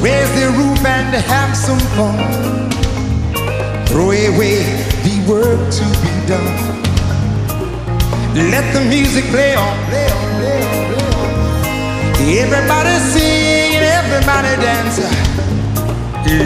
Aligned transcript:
the 0.00 0.04
raise 0.04 0.30
their 0.34 0.50
roof 0.50 0.84
and 0.84 1.14
have 1.14 1.56
some 1.56 1.78
fun. 1.96 2.16
Throw 3.86 4.10
away 4.10 4.62
the 5.04 5.24
work 5.28 5.60
to 5.72 5.84
be 6.02 6.26
done. 6.26 6.80
Let 8.50 8.72
the 8.72 8.80
music 8.88 9.24
play 9.26 9.54
on, 9.54 9.76
play 9.88 10.08
on, 10.10 10.28
play 10.38 10.62
on, 10.62 10.94
play 10.94 11.10
on. 11.12 11.28
Everybody 12.38 12.96
sing 13.12 13.76
everybody 13.76 14.56
dance. 14.62 14.98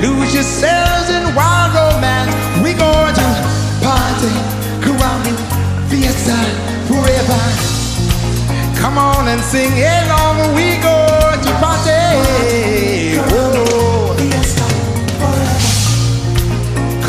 Lose 0.02 0.34
yourselves 0.34 1.10
in 1.10 1.34
wild 1.34 1.74
romance. 1.74 2.32
We 2.62 2.72
going 2.72 3.14
to 3.14 3.28
party, 3.84 4.32
caramba, 4.80 5.32
fiesta, 5.88 6.38
forever. 6.88 7.42
Come 8.80 8.98
on 8.98 9.28
and 9.28 9.40
sing 9.40 9.72
along. 9.72 10.54
We 10.54 10.76
go 10.80 10.96
to 11.42 11.50
party. 11.60 12.83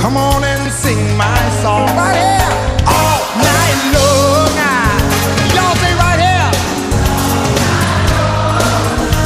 Come 0.06 0.17
on 0.17 0.44
and 0.44 0.72
sing 0.72 1.17
my 1.17 1.50
song 1.64 1.88
right 1.98 2.14
here 2.14 2.52
all 2.86 3.25
night 3.42 3.80
long. 3.95 4.53
Y'all 5.56 5.75
say 5.81 5.94
right 5.98 6.20
here. 6.22 6.52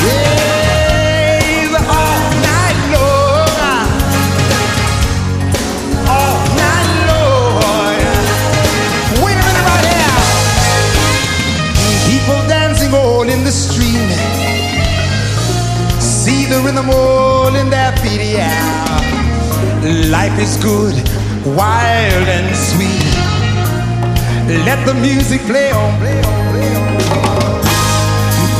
Yes, 0.07 1.73
all 1.83 2.19
night 2.47 2.80
long. 2.95 3.59
All 6.07 6.39
night 6.63 6.91
long. 7.11 8.00
Wait 9.22 9.35
a 9.35 9.44
minute 9.47 9.66
right 9.67 9.85
here. 9.91 10.16
People 12.07 12.39
dancing 12.47 12.94
all 12.94 13.27
in 13.27 13.44
the 13.44 13.52
street. 13.52 14.11
See 16.00 16.45
the 16.45 16.61
rhythm 16.63 16.89
all 16.89 17.53
in 17.53 17.69
their 17.69 17.91
feet, 17.97 18.22
yeah. 18.22 18.88
Life 19.89 20.37
is 20.37 20.55
good, 20.57 20.93
wild 21.57 22.27
and 22.29 22.55
sweet. 22.55 23.09
Let 24.63 24.85
the 24.85 24.93
music 24.93 25.41
play 25.49 25.71
on, 25.71 25.97
play 25.97 26.21
on, 26.21 26.41
play 26.53 26.75
on. 26.77 26.97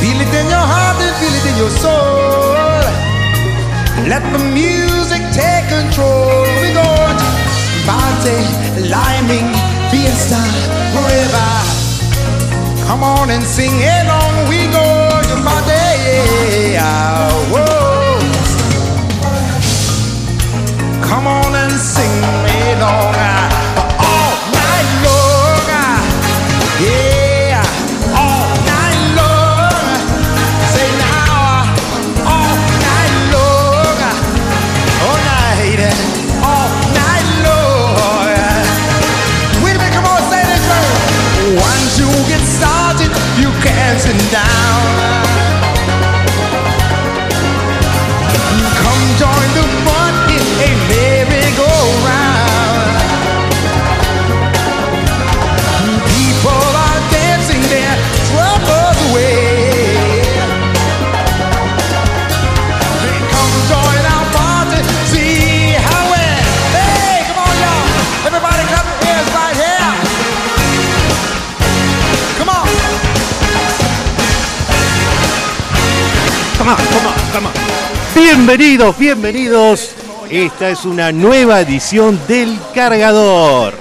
Feel 0.02 0.18
it 0.26 0.32
in 0.34 0.46
your 0.50 0.66
heart 0.72 0.98
and 0.98 1.14
feel 1.22 1.30
it 1.30 1.46
in 1.46 1.56
your 1.56 1.70
soul. 1.70 2.82
Let 4.10 4.26
the 4.34 4.42
music 4.50 5.22
take 5.30 5.70
control. 5.70 6.50
We 6.58 6.74
go 6.74 6.90
to 7.14 7.28
party, 7.86 8.42
liming, 8.90 9.54
fiesta, 9.86 10.42
forever. 10.90 11.50
Come 12.88 13.04
on 13.04 13.30
and 13.30 13.44
sing 13.44 13.78
along. 13.78 14.48
We 14.48 14.66
go 14.74 14.89
dancing 44.02 44.30
down. 44.32 44.79
Come 76.76 77.46
on. 77.48 77.52
Bienvenidos, 78.14 78.96
bienvenidos. 78.96 79.90
Esta 80.30 80.70
es 80.70 80.84
una 80.84 81.10
nueva 81.10 81.60
edición 81.60 82.20
del 82.28 82.56
Cargador. 82.72 83.74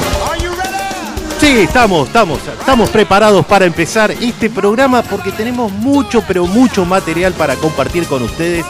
Sí, 1.47 1.59
estamos, 1.59 2.07
estamos, 2.07 2.41
estamos 2.59 2.89
preparados 2.89 3.45
para 3.45 3.63
empezar 3.63 4.11
este 4.11 4.49
programa 4.49 5.01
porque 5.01 5.31
tenemos 5.31 5.71
mucho, 5.71 6.21
pero 6.27 6.45
mucho 6.45 6.83
material 6.83 7.31
para 7.31 7.55
compartir 7.55 8.05
con 8.05 8.21
ustedes. 8.21 8.65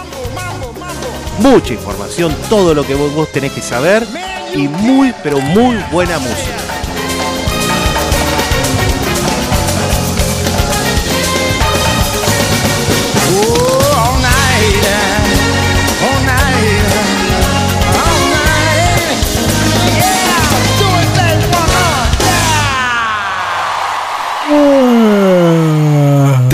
Mucha 1.39 1.73
información, 1.73 2.35
todo 2.47 2.75
lo 2.75 2.85
que 2.85 2.93
vos 2.93 3.31
tenés 3.31 3.53
que 3.53 3.61
saber 3.61 4.05
y 4.53 4.67
muy, 4.67 5.11
pero 5.23 5.39
muy 5.39 5.77
buena 5.91 6.19
música. 6.19 6.56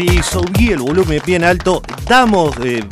Sí, 0.00 0.22
subí 0.22 0.68
el 0.68 0.78
volumen 0.78 1.20
bien 1.26 1.44
alto. 1.44 1.82
Damos, 2.08 2.56
eh, 2.64 2.82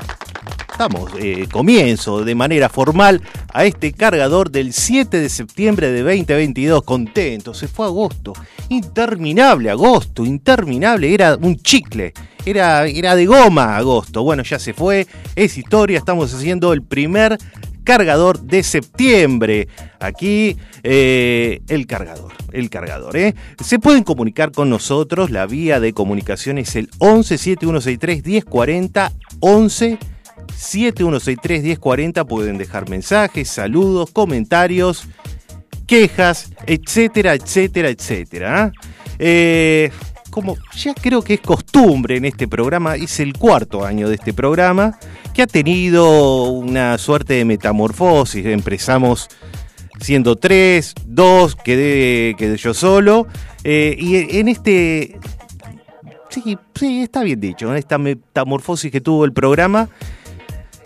damos 0.78 1.10
eh, 1.19 1.49
comienzo 1.50 2.22
de 2.22 2.34
manera 2.34 2.69
formal 2.69 3.22
a 3.55 3.64
este 3.64 3.94
cargador 3.94 4.50
del 4.50 4.75
7 4.75 5.19
de 5.19 5.31
septiembre 5.31 5.90
de 5.90 6.02
2022. 6.02 6.82
Contento, 6.82 7.55
se 7.55 7.66
fue 7.66 7.87
agosto. 7.87 8.34
Interminable 8.69 9.70
agosto, 9.70 10.26
interminable. 10.26 11.14
Era 11.14 11.37
un 11.37 11.56
chicle. 11.56 12.12
Era, 12.44 12.87
era 12.87 13.16
de 13.16 13.25
goma 13.25 13.78
agosto. 13.78 14.22
Bueno, 14.22 14.43
ya 14.43 14.58
se 14.58 14.75
fue. 14.75 15.06
Es 15.34 15.56
historia. 15.56 15.96
Estamos 15.96 16.34
haciendo 16.34 16.75
el 16.75 16.82
primer 16.82 17.38
cargador 17.88 18.43
de 18.43 18.62
septiembre. 18.62 19.67
Aquí 19.99 20.58
eh, 20.82 21.62
el 21.69 21.87
cargador, 21.87 22.35
el 22.52 22.69
cargador. 22.69 23.17
¿eh? 23.17 23.35
Se 23.64 23.79
pueden 23.79 24.05
comunicar 24.05 24.52
con 24.52 24.69
nosotros, 24.69 25.31
la 25.31 25.46
vía 25.46 25.81
de 25.81 25.94
comunicación 25.94 26.58
es 26.58 26.76
el 26.76 26.90
11 26.99 27.38
7163 27.38 28.26
1040 28.26 29.12
11 29.40 29.99
7163 30.55 31.62
1040. 31.62 32.26
Pueden 32.26 32.58
dejar 32.58 32.90
mensajes, 32.90 33.49
saludos, 33.49 34.11
comentarios, 34.11 35.08
quejas, 35.87 36.52
etcétera, 36.67 37.32
etcétera, 37.32 37.88
etcétera. 37.88 38.73
Eh, 39.19 39.91
como 40.30 40.56
ya 40.76 40.94
creo 40.94 41.22
que 41.22 41.34
es 41.34 41.40
costumbre 41.40 42.16
en 42.16 42.25
este 42.25 42.48
programa, 42.48 42.96
es 42.96 43.20
el 43.20 43.32
cuarto 43.34 43.84
año 43.84 44.08
de 44.08 44.16
este 44.16 44.32
programa, 44.32 44.98
que 45.34 45.42
ha 45.42 45.46
tenido 45.46 46.50
una 46.50 46.98
suerte 46.98 47.34
de 47.34 47.44
metamorfosis. 47.44 48.46
Empezamos 48.46 49.28
siendo 50.00 50.36
tres, 50.36 50.94
dos, 51.06 51.56
quedé, 51.56 52.34
quedé 52.36 52.56
yo 52.56 52.75
solo. 52.75 53.26
Eh, 53.64 53.96
y 53.98 54.38
en 54.38 54.48
este. 54.48 55.19
Sí, 56.31 56.58
sí, 56.74 57.02
está 57.02 57.22
bien 57.22 57.40
dicho, 57.40 57.70
en 57.70 57.76
esta 57.78 57.98
metamorfosis 57.98 58.92
que 58.92 59.00
tuvo 59.00 59.24
el 59.24 59.32
programa. 59.32 59.88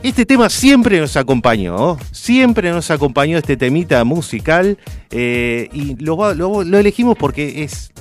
Este 0.02 0.26
tema 0.26 0.50
siempre 0.50 0.98
nos 0.98 1.16
acompañó, 1.16 1.96
siempre 2.10 2.72
nos 2.72 2.90
acompañó 2.90 3.38
este 3.38 3.56
temita 3.56 4.02
musical 4.02 4.76
eh, 5.10 5.68
y 5.72 5.94
lo, 6.02 6.62
elegimos 6.62 7.16
porque 7.16 7.62
es 7.62 7.92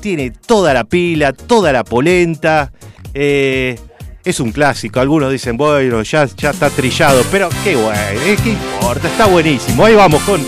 tiene 0.00 0.30
toda 0.30 0.74
la 0.74 0.84
pila, 0.84 1.32
toda 1.32 1.72
la 1.72 1.84
polenta. 1.84 2.72
Eh, 3.14 3.78
es 4.24 4.40
un 4.40 4.52
clásico. 4.52 5.00
Algunos 5.00 5.30
dicen, 5.30 5.56
bueno, 5.56 6.02
ya, 6.02 6.26
ya 6.36 6.50
está 6.50 6.68
trillado, 6.70 7.22
pero 7.30 7.48
qué 7.62 7.76
bueno, 7.76 8.00
eh, 8.24 8.36
¿qué 8.42 8.50
importa? 8.50 9.08
Está 9.08 9.26
buenísimo. 9.26 9.84
Ahí 9.84 9.94
vamos 9.94 10.22
con 10.22 10.40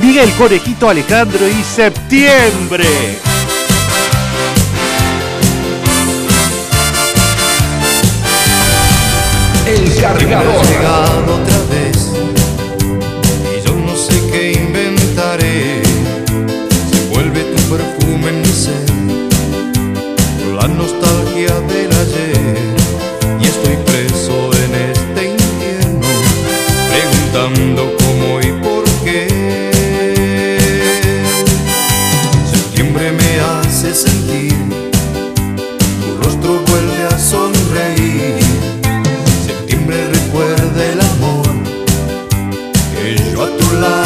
Miguel 0.00 0.30
Conejito 0.32 0.90
Alejandro 0.90 1.48
y 1.48 1.62
Septiembre. 1.62 2.84
El 9.66 10.00
cargador. 10.00 11.55
Y 23.40 23.44
estoy 23.44 23.76
preso 23.86 24.50
en 24.64 24.74
este 24.90 25.28
infierno, 25.28 26.08
preguntando 26.90 27.96
cómo 27.98 28.40
y 28.40 28.52
por 28.62 28.84
qué. 29.04 29.28
Septiembre 32.50 33.12
me 33.12 33.40
hace 33.40 33.94
sentir, 33.94 34.56
tu 36.00 36.22
rostro 36.22 36.60
vuelve 36.66 37.04
a 37.04 37.18
sonreír. 37.18 38.40
Septiembre 39.46 40.08
recuerda 40.08 40.84
el 40.92 41.00
amor 41.00 41.46
que 42.94 43.32
yo 43.32 43.44
a 43.44 43.56
tu 43.56 43.72
lado 43.80 44.05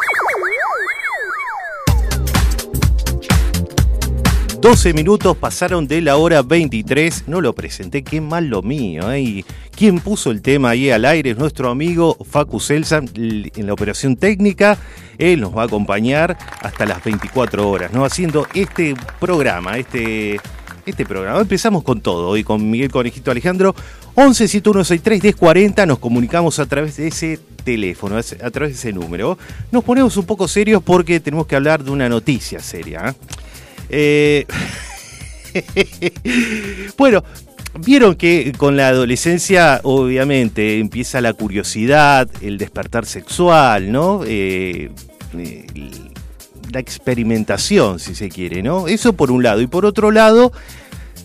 12 4.61 4.93
minutos 4.93 5.35
pasaron 5.37 5.87
de 5.87 6.01
la 6.01 6.17
hora 6.17 6.43
23. 6.43 7.23
No 7.25 7.41
lo 7.41 7.53
presenté, 7.53 8.03
qué 8.03 8.21
mal 8.21 8.45
lo 8.45 8.61
mío. 8.61 9.11
¿eh? 9.11 9.43
Quien 9.75 9.99
puso 9.99 10.29
el 10.29 10.43
tema 10.43 10.69
ahí 10.69 10.91
al 10.91 11.05
aire 11.05 11.31
es 11.31 11.37
nuestro 11.39 11.71
amigo 11.71 12.15
Facu 12.29 12.59
Selsan 12.59 13.09
en 13.15 13.65
la 13.65 13.73
operación 13.73 14.17
técnica. 14.17 14.77
Él 15.17 15.41
nos 15.41 15.57
va 15.57 15.63
a 15.63 15.65
acompañar 15.65 16.37
hasta 16.61 16.85
las 16.85 17.03
24 17.03 17.67
horas, 17.67 17.91
¿no? 17.91 18.05
Haciendo 18.05 18.47
este 18.53 18.93
programa, 19.19 19.79
este, 19.79 20.39
este 20.85 21.05
programa. 21.07 21.39
Empezamos 21.39 21.81
con 21.81 21.99
todo, 21.99 22.27
hoy 22.27 22.43
con 22.43 22.69
Miguel 22.69 22.91
Conejito 22.91 23.31
Alejandro. 23.31 23.73
11 24.13 24.47
7163 24.47 25.23
1040 25.23 25.85
nos 25.87 25.97
comunicamos 25.97 26.59
a 26.59 26.67
través 26.67 26.97
de 26.97 27.07
ese 27.07 27.39
teléfono, 27.63 28.15
a 28.15 28.51
través 28.51 28.73
de 28.73 28.75
ese 28.75 28.93
número. 28.93 29.39
Nos 29.71 29.83
ponemos 29.83 30.15
un 30.17 30.25
poco 30.25 30.47
serios 30.47 30.83
porque 30.83 31.19
tenemos 31.19 31.47
que 31.47 31.55
hablar 31.55 31.83
de 31.83 31.89
una 31.89 32.07
noticia 32.07 32.59
seria. 32.59 33.07
¿eh? 33.09 33.13
Eh, 33.91 34.45
bueno, 36.97 37.23
vieron 37.79 38.15
que 38.15 38.53
con 38.57 38.77
la 38.77 38.87
adolescencia 38.87 39.81
obviamente 39.83 40.79
empieza 40.79 41.19
la 41.21 41.33
curiosidad, 41.33 42.29
el 42.41 42.57
despertar 42.57 43.05
sexual, 43.05 43.91
¿no? 43.91 44.21
Eh, 44.25 44.91
la 46.71 46.79
experimentación, 46.79 47.99
si 47.99 48.15
se 48.15 48.29
quiere, 48.29 48.63
¿no? 48.63 48.87
Eso 48.87 49.13
por 49.13 49.29
un 49.29 49.43
lado. 49.43 49.61
Y 49.61 49.67
por 49.67 49.85
otro 49.85 50.11
lado, 50.11 50.53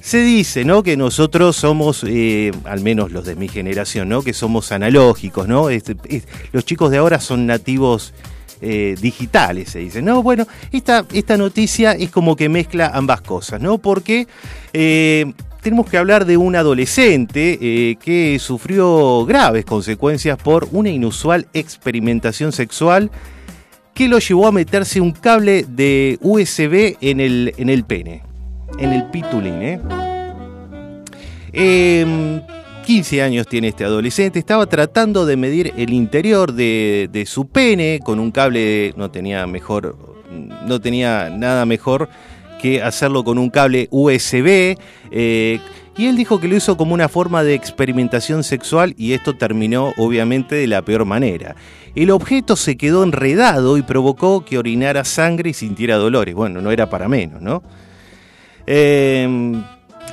se 0.00 0.18
dice, 0.18 0.64
¿no? 0.64 0.82
Que 0.82 0.96
nosotros 0.96 1.56
somos, 1.56 2.04
eh, 2.06 2.52
al 2.64 2.80
menos 2.80 3.12
los 3.12 3.24
de 3.24 3.36
mi 3.36 3.48
generación, 3.48 4.08
¿no? 4.08 4.22
Que 4.22 4.32
somos 4.32 4.72
analógicos, 4.72 5.48
¿no? 5.48 5.68
los 6.52 6.64
chicos 6.64 6.90
de 6.90 6.98
ahora 6.98 7.20
son 7.20 7.46
nativos 7.46 8.12
eh, 8.60 8.96
digitales, 9.00 9.70
se 9.70 9.80
dice. 9.80 10.02
No, 10.02 10.22
bueno, 10.22 10.46
esta, 10.72 11.04
esta 11.12 11.36
noticia 11.36 11.92
es 11.92 12.10
como 12.10 12.36
que 12.36 12.48
mezcla 12.48 12.90
ambas 12.94 13.20
cosas, 13.20 13.60
¿no? 13.60 13.78
Porque 13.78 14.26
eh, 14.72 15.32
tenemos 15.62 15.88
que 15.88 15.98
hablar 15.98 16.24
de 16.26 16.36
un 16.36 16.56
adolescente 16.56 17.58
eh, 17.60 17.96
que 17.96 18.38
sufrió 18.38 19.24
graves 19.26 19.64
consecuencias 19.64 20.38
por 20.38 20.68
una 20.72 20.90
inusual 20.90 21.46
experimentación 21.52 22.52
sexual 22.52 23.10
que 23.94 24.08
lo 24.08 24.18
llevó 24.18 24.46
a 24.46 24.52
meterse 24.52 25.00
un 25.00 25.12
cable 25.12 25.64
de 25.68 26.18
USB 26.20 26.96
en 27.00 27.20
el, 27.20 27.54
en 27.56 27.70
el 27.70 27.84
pene, 27.84 28.22
en 28.78 28.92
el 28.92 29.04
pitulín, 29.10 29.62
¿eh? 29.62 29.80
15 32.86 33.20
años 33.20 33.48
tiene 33.48 33.66
este 33.68 33.84
adolescente, 33.84 34.38
estaba 34.38 34.64
tratando 34.66 35.26
de 35.26 35.36
medir 35.36 35.74
el 35.76 35.92
interior 35.92 36.52
de, 36.52 37.24
su 37.26 37.48
pene 37.48 37.98
con 38.02 38.20
un 38.20 38.30
cable, 38.30 38.94
no 38.96 39.10
tenía 39.10 39.44
mejor, 39.48 39.96
no 40.64 40.80
tenía 40.80 41.28
nada 41.28 41.66
mejor 41.66 42.08
que 42.62 42.80
hacerlo 42.80 43.24
con 43.24 43.38
un 43.38 43.50
cable 43.50 43.88
USB. 43.90 44.78
Eh, 45.10 45.58
y 45.96 46.06
él 46.06 46.16
dijo 46.16 46.38
que 46.38 46.46
lo 46.46 46.54
hizo 46.54 46.76
como 46.76 46.94
una 46.94 47.08
forma 47.08 47.42
de 47.42 47.54
experimentación 47.54 48.44
sexual 48.44 48.94
y 48.96 49.14
esto 49.14 49.36
terminó 49.36 49.92
obviamente 49.96 50.54
de 50.54 50.68
la 50.68 50.82
peor 50.82 51.06
manera. 51.06 51.56
El 51.96 52.12
objeto 52.12 52.54
se 52.54 52.76
quedó 52.76 53.02
enredado 53.02 53.78
y 53.78 53.82
provocó 53.82 54.44
que 54.44 54.58
orinara 54.58 55.04
sangre 55.04 55.50
y 55.50 55.54
sintiera 55.54 55.96
dolores. 55.96 56.36
Bueno, 56.36 56.60
no 56.60 56.70
era 56.70 56.88
para 56.88 57.08
menos, 57.08 57.42
¿no? 57.42 57.64
Eh, 58.64 59.54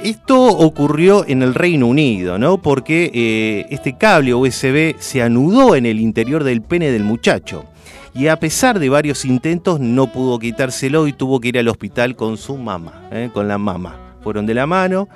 esto 0.04 0.42
ocurrió 0.46 1.26
en 1.28 1.42
el 1.42 1.54
Reino 1.54 1.88
Unido, 1.88 2.38
¿no? 2.38 2.62
Porque 2.62 3.12
eh, 3.14 3.66
este 3.70 3.98
cable 3.98 4.34
USB 4.34 4.96
se 5.00 5.22
anudó 5.22 5.76
en 5.76 5.86
el 5.86 6.00
interior 6.00 6.44
del 6.44 6.62
pene 6.62 6.92
del 6.92 7.04
muchacho. 7.04 7.66
Y 8.14 8.28
a 8.28 8.38
pesar 8.38 8.80
de 8.80 8.90
varios 8.90 9.26
intentos, 9.26 9.80
no 9.80 10.12
pudo 10.12 10.38
quitárselo 10.38 11.08
y 11.08 11.14
tuvo 11.14 11.40
que 11.40 11.48
ir 11.48 11.58
al 11.58 11.68
hospital 11.68 12.16
con 12.16 12.38
su 12.38 12.58
mamá, 12.58 13.08
¿eh? 13.12 13.30
con 13.34 13.48
la 13.48 13.58
mamá. 13.58 14.18
Fueron 14.22 14.46
de 14.46 14.54
la 14.54 14.68
mano 14.68 15.08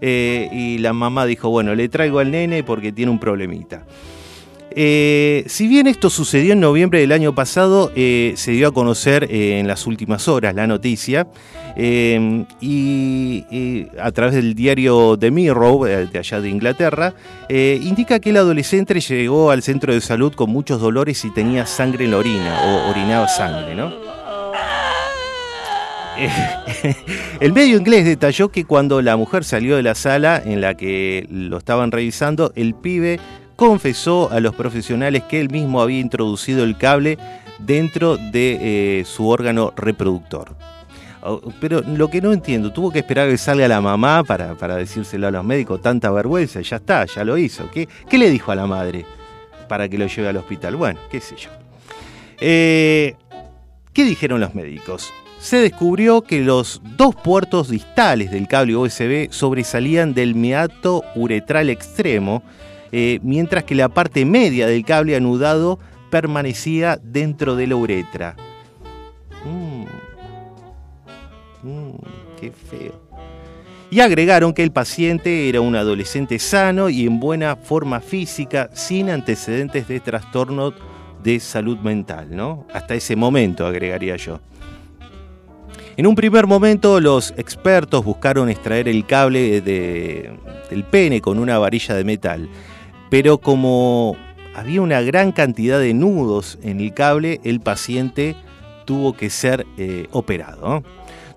eh, 0.00 0.48
y 0.52 0.78
la 0.78 0.92
mamá 0.92 1.26
dijo, 1.26 1.50
bueno, 1.50 1.74
le 1.74 1.88
traigo 1.88 2.20
al 2.20 2.30
nene 2.30 2.62
porque 2.62 2.92
tiene 2.92 3.10
un 3.10 3.18
problemita. 3.18 3.84
Si 4.74 5.68
bien 5.68 5.86
esto 5.86 6.10
sucedió 6.10 6.52
en 6.52 6.60
noviembre 6.60 7.00
del 7.00 7.12
año 7.12 7.34
pasado, 7.34 7.92
se 7.94 8.52
dio 8.52 8.68
a 8.68 8.72
conocer 8.72 9.28
en 9.30 9.68
las 9.68 9.86
últimas 9.86 10.28
horas 10.28 10.54
la 10.54 10.66
noticia 10.66 11.26
y, 11.76 13.86
a 14.00 14.12
través 14.12 14.34
del 14.34 14.54
diario 14.54 15.16
The 15.18 15.30
Mirror, 15.30 15.88
eh, 15.88 16.06
de 16.06 16.18
allá 16.18 16.40
de 16.40 16.48
Inglaterra, 16.48 17.14
eh, 17.48 17.78
indica 17.82 18.20
que 18.20 18.30
el 18.30 18.36
adolescente 18.36 19.00
llegó 19.00 19.50
al 19.50 19.62
centro 19.62 19.92
de 19.92 20.00
salud 20.00 20.32
con 20.34 20.50
muchos 20.50 20.80
dolores 20.80 21.24
y 21.24 21.30
tenía 21.30 21.66
sangre 21.66 22.04
en 22.04 22.12
la 22.12 22.18
orina, 22.18 22.60
o 22.64 22.90
orinaba 22.90 23.28
sangre, 23.28 23.74
¿no? 23.74 23.92
el 27.40 27.52
medio 27.52 27.76
inglés 27.76 28.04
detalló 28.04 28.48
que 28.48 28.64
cuando 28.64 29.02
la 29.02 29.16
mujer 29.16 29.42
salió 29.42 29.74
de 29.74 29.82
la 29.82 29.96
sala 29.96 30.40
en 30.44 30.60
la 30.60 30.74
que 30.74 31.26
lo 31.28 31.58
estaban 31.58 31.90
revisando, 31.90 32.52
el 32.54 32.74
pibe 32.74 33.18
confesó 33.56 34.30
a 34.30 34.40
los 34.40 34.54
profesionales 34.54 35.22
que 35.24 35.40
él 35.40 35.50
mismo 35.50 35.80
había 35.80 36.00
introducido 36.00 36.64
el 36.64 36.76
cable 36.76 37.18
dentro 37.58 38.16
de 38.16 39.00
eh, 39.00 39.04
su 39.04 39.28
órgano 39.28 39.72
reproductor. 39.76 40.56
Pero 41.58 41.80
lo 41.80 42.08
que 42.10 42.20
no 42.20 42.32
entiendo, 42.32 42.70
tuvo 42.70 42.90
que 42.90 42.98
esperar 42.98 43.30
que 43.30 43.38
salga 43.38 43.66
la 43.66 43.80
mamá 43.80 44.24
para, 44.24 44.76
decírselo 44.76 45.26
a 45.26 45.30
los 45.30 45.42
médicos, 45.42 45.80
tanta 45.80 46.10
vergüenza, 46.10 46.60
ya 46.60 46.76
está, 46.76 47.06
ya 47.06 47.24
lo 47.24 47.38
hizo. 47.38 47.70
¿Qué, 47.70 47.88
¿Qué, 48.10 48.18
le 48.18 48.28
dijo 48.28 48.52
a 48.52 48.54
la 48.54 48.66
madre 48.66 49.06
para 49.68 49.88
que 49.88 49.96
lo 49.96 50.06
lleve 50.06 50.28
al 50.28 50.36
hospital? 50.36 50.76
Bueno, 50.76 51.00
qué 51.10 51.20
sé 51.20 51.36
yo. 51.36 51.48
Eh, 52.40 53.16
¿Qué 53.94 54.04
dijeron 54.04 54.40
los 54.40 54.54
médicos? 54.54 55.14
Se 55.38 55.56
descubrió 55.58 56.22
que 56.22 56.40
los 56.40 56.82
dos 56.96 57.14
puertos 57.14 57.70
distales 57.70 58.30
del 58.30 58.46
cable 58.46 58.76
USB 58.76 59.30
sobresalían 59.30 60.12
del 60.12 60.34
meato 60.34 61.04
uretral 61.14 61.70
extremo, 61.70 62.42
eh, 62.96 63.18
mientras 63.24 63.64
que 63.64 63.74
la 63.74 63.88
parte 63.88 64.24
media 64.24 64.68
del 64.68 64.84
cable 64.84 65.16
anudado 65.16 65.80
permanecía 66.10 66.96
dentro 67.02 67.56
de 67.56 67.66
la 67.66 67.74
uretra. 67.74 68.36
Mm. 69.44 69.84
Mm, 71.68 71.96
qué 72.40 72.52
feo. 72.52 72.92
Y 73.90 73.98
agregaron 73.98 74.52
que 74.52 74.62
el 74.62 74.70
paciente 74.70 75.48
era 75.48 75.60
un 75.60 75.74
adolescente 75.74 76.38
sano 76.38 76.88
y 76.88 77.04
en 77.04 77.18
buena 77.18 77.56
forma 77.56 77.98
física, 77.98 78.70
sin 78.74 79.10
antecedentes 79.10 79.88
de 79.88 79.98
trastorno 79.98 80.72
de 81.20 81.40
salud 81.40 81.78
mental, 81.78 82.28
¿no? 82.30 82.64
Hasta 82.72 82.94
ese 82.94 83.16
momento, 83.16 83.66
agregaría 83.66 84.14
yo. 84.14 84.38
En 85.96 86.06
un 86.06 86.14
primer 86.14 86.46
momento, 86.46 87.00
los 87.00 87.34
expertos 87.36 88.04
buscaron 88.04 88.48
extraer 88.48 88.86
el 88.86 89.04
cable 89.04 89.60
del 89.60 90.84
pene 90.84 91.20
con 91.20 91.40
una 91.40 91.58
varilla 91.58 91.96
de 91.96 92.04
metal, 92.04 92.48
pero 93.10 93.38
como 93.38 94.16
había 94.54 94.80
una 94.80 95.00
gran 95.00 95.32
cantidad 95.32 95.78
de 95.78 95.94
nudos 95.94 96.58
en 96.62 96.80
el 96.80 96.94
cable, 96.94 97.40
el 97.44 97.60
paciente 97.60 98.36
tuvo 98.84 99.14
que 99.14 99.30
ser 99.30 99.66
eh, 99.78 100.06
operado. 100.12 100.82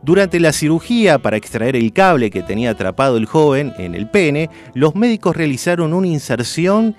Durante 0.03 0.39
la 0.39 0.53
cirugía 0.53 1.17
para 1.19 1.37
extraer 1.37 1.75
el 1.75 1.91
cable 1.91 2.29
que 2.29 2.43
tenía 2.43 2.71
atrapado 2.71 3.17
el 3.17 3.25
joven 3.25 3.73
en 3.77 3.95
el 3.95 4.09
pene, 4.09 4.49
los 4.73 4.95
médicos 4.95 5.35
realizaron 5.35 5.93
una 5.93 6.07
inserción 6.07 6.95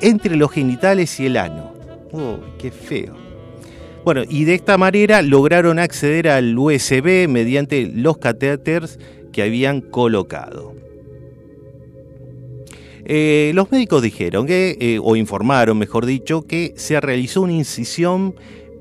entre 0.00 0.36
los 0.36 0.50
genitales 0.50 1.18
y 1.20 1.26
el 1.26 1.36
ano. 1.36 1.72
¡Oh, 2.12 2.38
qué 2.58 2.70
feo! 2.70 3.16
Bueno, 4.04 4.22
y 4.28 4.44
de 4.44 4.54
esta 4.54 4.76
manera 4.76 5.22
lograron 5.22 5.78
acceder 5.78 6.28
al 6.28 6.58
USB 6.58 7.28
mediante 7.28 7.86
los 7.86 8.18
catéteres 8.18 8.98
que 9.32 9.42
habían 9.42 9.80
colocado. 9.80 10.74
Eh, 13.04 13.52
los 13.54 13.70
médicos 13.72 14.02
dijeron 14.02 14.46
que, 14.46 14.76
eh, 14.80 14.98
o 15.02 15.16
informaron, 15.16 15.78
mejor 15.78 16.06
dicho, 16.06 16.42
que 16.42 16.72
se 16.76 17.00
realizó 17.00 17.42
una 17.42 17.52
incisión 17.52 18.34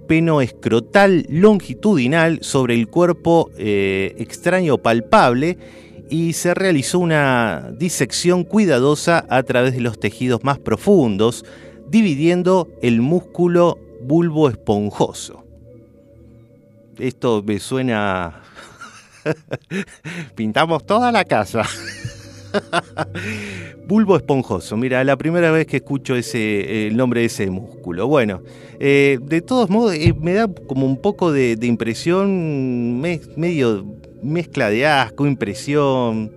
peno 0.08 0.42
escrotal 0.42 1.26
longitudinal 1.30 2.40
sobre 2.42 2.76
el 2.76 2.88
cuerpo 2.88 3.50
eh, 3.58 4.14
extraño 4.18 4.78
palpable 4.78 5.58
y 6.10 6.34
se 6.34 6.54
realizó 6.54 7.00
una 7.00 7.72
disección 7.78 8.44
cuidadosa 8.44 9.26
a 9.30 9.42
través 9.44 9.74
de 9.74 9.82
los 9.82 10.00
tejidos 10.00 10.44
más 10.44 10.60
profundos, 10.60 11.46
dividiendo 11.90 12.68
el 12.82 13.02
músculo 13.02 13.80
bulbo 14.02 14.50
esponjoso. 14.50 15.46
Esto 17.00 17.42
me 17.46 17.60
suena... 17.60 18.44
Pintamos 20.36 20.86
toda 20.86 21.12
la 21.12 21.24
casa. 21.26 21.64
Bulbo 23.88 24.16
esponjoso. 24.16 24.78
Mira, 24.78 25.04
la 25.04 25.18
primera 25.18 25.52
vez 25.52 25.68
que 25.68 25.78
escucho 25.78 26.16
ese, 26.16 26.88
el 26.88 26.98
nombre 26.98 27.22
de 27.22 27.28
ese 27.28 27.50
músculo. 27.50 28.08
Bueno, 28.08 28.42
eh, 28.80 29.20
de 29.22 29.42
todos 29.42 29.70
modos, 29.70 29.96
eh, 29.96 30.14
me 30.20 30.34
da 30.34 30.48
como 30.68 30.86
un 30.86 30.98
poco 30.98 31.32
de, 31.32 31.58
impresión, 31.62 33.00
medio 33.02 33.86
mezcla 34.22 34.70
de 34.70 34.86
asco, 34.86 35.26
impresión, 35.26 36.32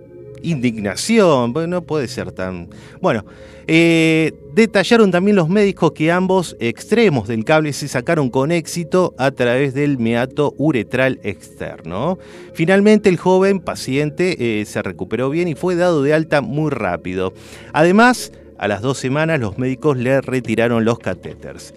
indignación. 0.49 1.53
No 1.67 1.81
puede 1.81 2.07
ser 2.07 2.31
tan. 2.31 2.69
Bueno, 3.01 3.25
eh, 3.67 4.33
detallaron 4.53 5.09
también 5.09 5.35
los 5.35 5.49
médicos 5.49 5.91
que 5.93 6.11
ambos 6.11 6.55
extremos 6.59 7.27
del 7.27 7.43
cable 7.43 7.73
se 7.73 7.87
sacaron 7.87 8.29
con 8.29 8.51
éxito 8.51 9.15
a 9.17 9.31
través 9.31 9.73
del 9.73 9.97
meato 9.97 10.53
uretral 10.57 11.19
externo. 11.23 12.19
Finalmente 12.53 13.09
el 13.09 13.17
joven 13.17 13.59
paciente 13.59 14.61
eh, 14.61 14.65
se 14.65 14.81
recuperó 14.83 15.29
bien 15.31 15.47
y 15.47 15.55
fue 15.55 15.75
dado 15.75 16.03
de 16.03 16.13
alta 16.13 16.41
muy 16.41 16.69
rápido. 16.69 17.33
Además, 17.73 18.31
a 18.57 18.67
las 18.67 18.81
dos 18.81 18.99
semanas 18.99 19.39
los 19.39 19.57
médicos 19.57 19.97
le 19.97 20.21
retiraron 20.21 20.85
los 20.85 20.99
catéteres. 20.99 21.73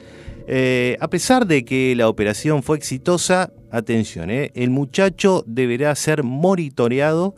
Eh, 0.47 0.97
a 1.01 1.09
pesar 1.09 1.47
de 1.47 1.65
que 1.65 1.95
la 1.97 2.09
operación 2.09 2.63
fue 2.63 2.77
exitosa, 2.77 3.51
atención, 3.71 4.31
el 4.31 4.71
muchacho 4.71 5.45
deberá 5.47 5.95
ser 5.95 6.23
monitoreado 6.23 7.35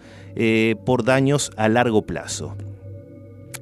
por 0.84 1.04
daños 1.04 1.50
a 1.56 1.68
largo 1.68 2.02
plazo. 2.02 2.56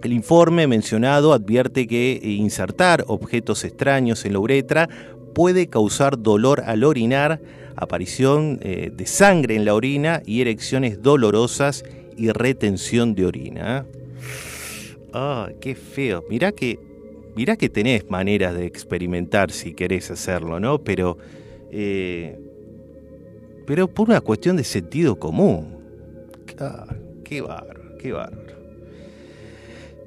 El 0.03 0.13
informe 0.13 0.69
mencionado 0.69 1.33
advierte 1.33 1.89
que 1.89 2.21
insertar 2.23 3.05
objetos 3.09 3.65
extraños 3.65 4.25
en 4.25 4.35
la 4.35 4.39
uretra 4.39 4.89
puede 5.35 5.67
causar 5.67 6.23
dolor 6.23 6.63
al 6.67 6.85
orinar, 6.85 7.41
aparición 7.75 8.61
eh, 8.63 8.93
de 8.95 9.07
sangre 9.07 9.57
en 9.57 9.65
la 9.65 9.75
orina 9.75 10.23
y 10.25 10.41
erecciones 10.41 11.03
dolorosas 11.03 11.85
y 12.17 12.31
retención 12.31 13.15
de 13.15 13.27
orina. 13.27 13.87
Ah, 15.13 15.49
qué 15.61 15.75
feo. 15.75 16.25
Mirá 16.31 16.53
que, 16.53 16.79
mirá 17.35 17.57
que 17.57 17.69
tenés 17.69 18.09
maneras 18.09 18.55
de 18.55 18.67
experimentar 18.67 19.51
si 19.51 19.75
querés 19.75 20.11
hacerlo, 20.13 20.61
¿no? 20.61 20.79
Pero, 20.79 21.19
eh, 21.73 22.39
pero 23.67 23.89
por 23.89 24.09
una 24.11 24.21
cuestión 24.21 24.57
de 24.57 24.65
sentido 24.65 25.19
común. 25.19 25.78
Ah, 26.61 26.87
qué 27.25 27.41
bárbaro, 27.41 27.97
qué 27.99 28.13
bárbaro. 28.13 28.57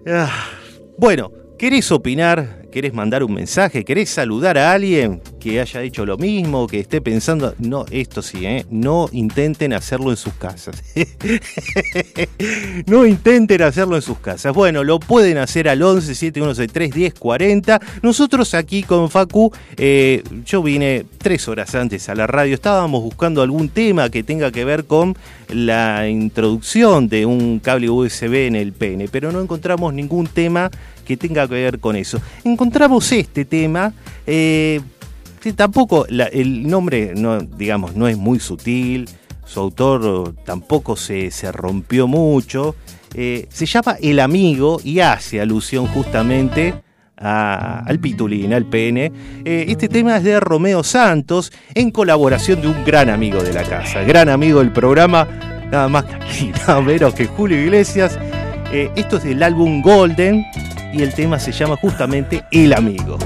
Ah, 0.08 0.50
bueno, 0.98 1.32
¿querés 1.62 1.92
opinar? 1.92 2.58
¿Querés 2.72 2.92
mandar 2.92 3.24
un 3.24 3.36
mensaje? 3.36 3.86
¿Querés 3.86 4.10
saludar 4.10 4.58
a 4.58 4.72
alguien 4.72 5.22
que 5.40 5.60
haya 5.60 5.84
hecho 5.84 6.08
lo 6.08 6.18
mismo, 6.18 6.66
que 6.66 6.80
esté 6.80 7.02
pensando? 7.02 7.54
No, 7.60 7.86
esto 7.92 8.24
sí, 8.24 8.48
¿eh? 8.48 8.66
no 8.72 9.10
intenten 9.12 9.72
hacerlo 9.74 10.10
en 10.10 10.18
sus 10.18 10.34
casas. 10.34 10.82
no 12.88 13.06
intenten 13.06 13.62
hacerlo 13.62 13.96
en 13.96 14.02
sus 14.02 14.18
casas. 14.18 14.56
Bueno, 14.56 14.84
lo 14.84 15.00
pueden 15.00 15.38
hacer 15.38 15.70
al 15.70 15.84
11 15.84 16.16
7163 16.16 16.96
1040. 16.96 17.80
Nosotros 18.02 18.56
aquí 18.56 18.82
con 18.82 19.12
Facu, 19.12 19.54
eh, 19.78 20.24
yo 20.44 20.64
vine 20.64 21.06
tres 21.20 21.48
horas 21.48 21.76
antes 21.76 22.10
a 22.10 22.16
la 22.16 22.26
radio, 22.26 22.56
estábamos 22.56 23.04
buscando 23.04 23.44
algún 23.44 23.70
tema 23.70 24.10
que 24.10 24.24
tenga 24.24 24.52
que 24.52 24.66
ver 24.66 24.86
con 24.86 25.16
la 25.50 26.08
introducción 26.08 27.08
de 27.08 27.28
un 27.28 27.60
cable 27.60 27.90
USB 27.90 28.48
en 28.48 28.56
el 28.56 28.74
pene, 28.74 29.10
pero 29.12 29.32
no 29.32 29.42
encontramos 29.42 29.94
ningún 29.94 30.26
tema 30.26 30.72
que 31.12 31.28
tenga 31.28 31.48
que 31.48 31.56
ver 31.56 31.80
con 31.80 31.96
eso. 31.96 32.22
Encontramos 32.44 33.12
este 33.12 33.44
tema, 33.44 33.94
eh, 34.26 34.80
tampoco 35.56 36.06
el 36.08 36.68
nombre, 36.68 37.14
no, 37.16 37.40
digamos, 37.42 37.96
no 37.96 38.08
es 38.08 38.18
muy 38.18 38.40
sutil, 38.40 39.10
su 39.46 39.60
autor 39.60 40.36
tampoco 40.46 40.96
se, 40.96 41.30
rompió 41.52 42.08
mucho, 42.08 42.76
eh, 43.14 43.46
se 43.50 43.66
llama 43.66 43.98
El 44.02 44.22
Amigo 44.22 44.80
y 44.84 45.02
hace 45.02 45.42
alusión 45.42 45.88
justamente 45.88 46.76
al 47.18 48.00
pitulín, 48.00 48.54
al 48.54 48.66
pene. 48.66 49.12
Eh, 49.44 49.66
este 49.68 49.90
tema 49.90 50.18
es 50.18 50.24
de 50.24 50.40
Romeo 50.40 50.84
Santos 50.84 51.52
en 51.76 51.92
colaboración 51.92 52.62
de 52.62 52.70
un 52.70 52.86
gran 52.86 53.10
amigo 53.10 53.44
de 53.44 53.54
la 53.54 53.64
casa, 53.64 54.02
gran 54.04 54.30
amigo 54.30 54.60
del 54.60 54.72
programa, 54.72 55.28
nada 55.70 55.90
más 55.90 56.06
y 56.40 56.46
nada 56.68 56.80
menos 56.80 57.14
que 57.14 57.26
Julio 57.26 57.62
Iglesias. 57.62 58.18
esto 58.72 59.18
es 59.18 59.24
del 59.26 59.44
álbum 59.44 59.82
Golden 59.82 60.46
y 60.94 61.02
el 61.02 61.14
tema 61.14 61.40
se 61.40 61.52
llama 61.52 61.76
justamente 61.78 62.44
El 62.52 62.74
Amigo. 62.74 63.18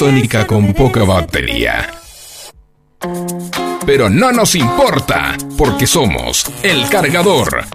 Sónica 0.00 0.46
con 0.46 0.72
poca 0.72 1.04
batería. 1.04 1.92
Pero 3.84 4.08
no 4.08 4.32
nos 4.32 4.54
importa, 4.54 5.36
porque 5.58 5.86
somos 5.86 6.50
El 6.62 6.88
Cargador. 6.88 7.66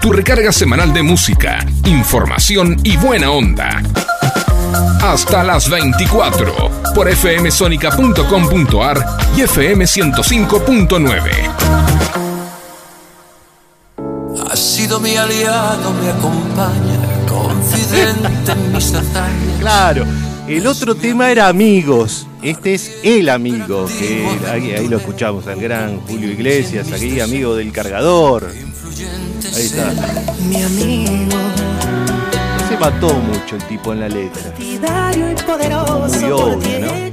Tu 0.00 0.12
recarga 0.12 0.52
semanal 0.52 0.92
de 0.92 1.02
música, 1.02 1.66
información 1.84 2.76
y 2.84 2.96
buena 2.96 3.32
onda. 3.32 3.82
Hasta 5.02 5.42
las 5.42 5.68
24 5.68 6.70
por 6.94 7.10
fmsonica.com.ar 7.12 9.04
y 9.36 9.40
FM 9.40 9.86
105.9. 9.86 11.18
Ha 14.48 14.54
sido 14.56 15.00
mi 15.00 15.16
aliado, 15.16 15.92
me 15.94 16.10
acompaña, 16.10 17.00
confidente 17.28 18.52
en 18.52 18.72
mis 18.72 18.94
hazañas. 18.94 19.58
Claro. 19.58 20.06
El 20.46 20.66
otro 20.66 20.94
tema 20.94 21.30
era 21.30 21.48
Amigos. 21.48 22.26
Este 22.42 22.74
es 22.74 22.98
El 23.02 23.30
Amigo, 23.30 23.86
que 23.86 24.26
ahí, 24.50 24.72
ahí 24.72 24.88
lo 24.88 24.98
escuchamos 24.98 25.46
al 25.46 25.58
gran 25.58 26.00
Julio 26.02 26.30
Iglesias, 26.30 26.92
aquí 26.92 27.18
amigo 27.20 27.56
del 27.56 27.72
cargador. 27.72 28.50
Ahí 28.50 29.62
está. 29.62 29.90
Mi 30.46 30.62
amigo, 30.62 31.36
Se 32.68 32.76
mató 32.76 33.14
mucho 33.14 33.56
el 33.56 33.64
tipo 33.64 33.94
en 33.94 34.00
la 34.00 34.08
letra. 34.08 34.52
Muy 36.20 36.30
obvio, 36.30 36.78
¿no? 36.80 37.04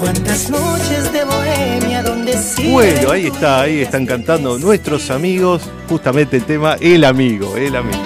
Cuántas 0.00 0.48
noches 0.48 1.12
de 1.12 1.24
bohemia 1.24 2.02
donde 2.04 2.32
sí. 2.34 2.70
Bueno, 2.70 3.10
ahí 3.10 3.26
está, 3.26 3.62
ahí 3.62 3.80
están 3.80 4.06
cantando 4.06 4.56
nuestros 4.58 5.10
amigos, 5.10 5.68
justamente 5.88 6.36
el 6.36 6.44
tema 6.44 6.76
El 6.80 7.04
Amigo, 7.04 7.56
El 7.56 7.74
Amigo. 7.74 7.98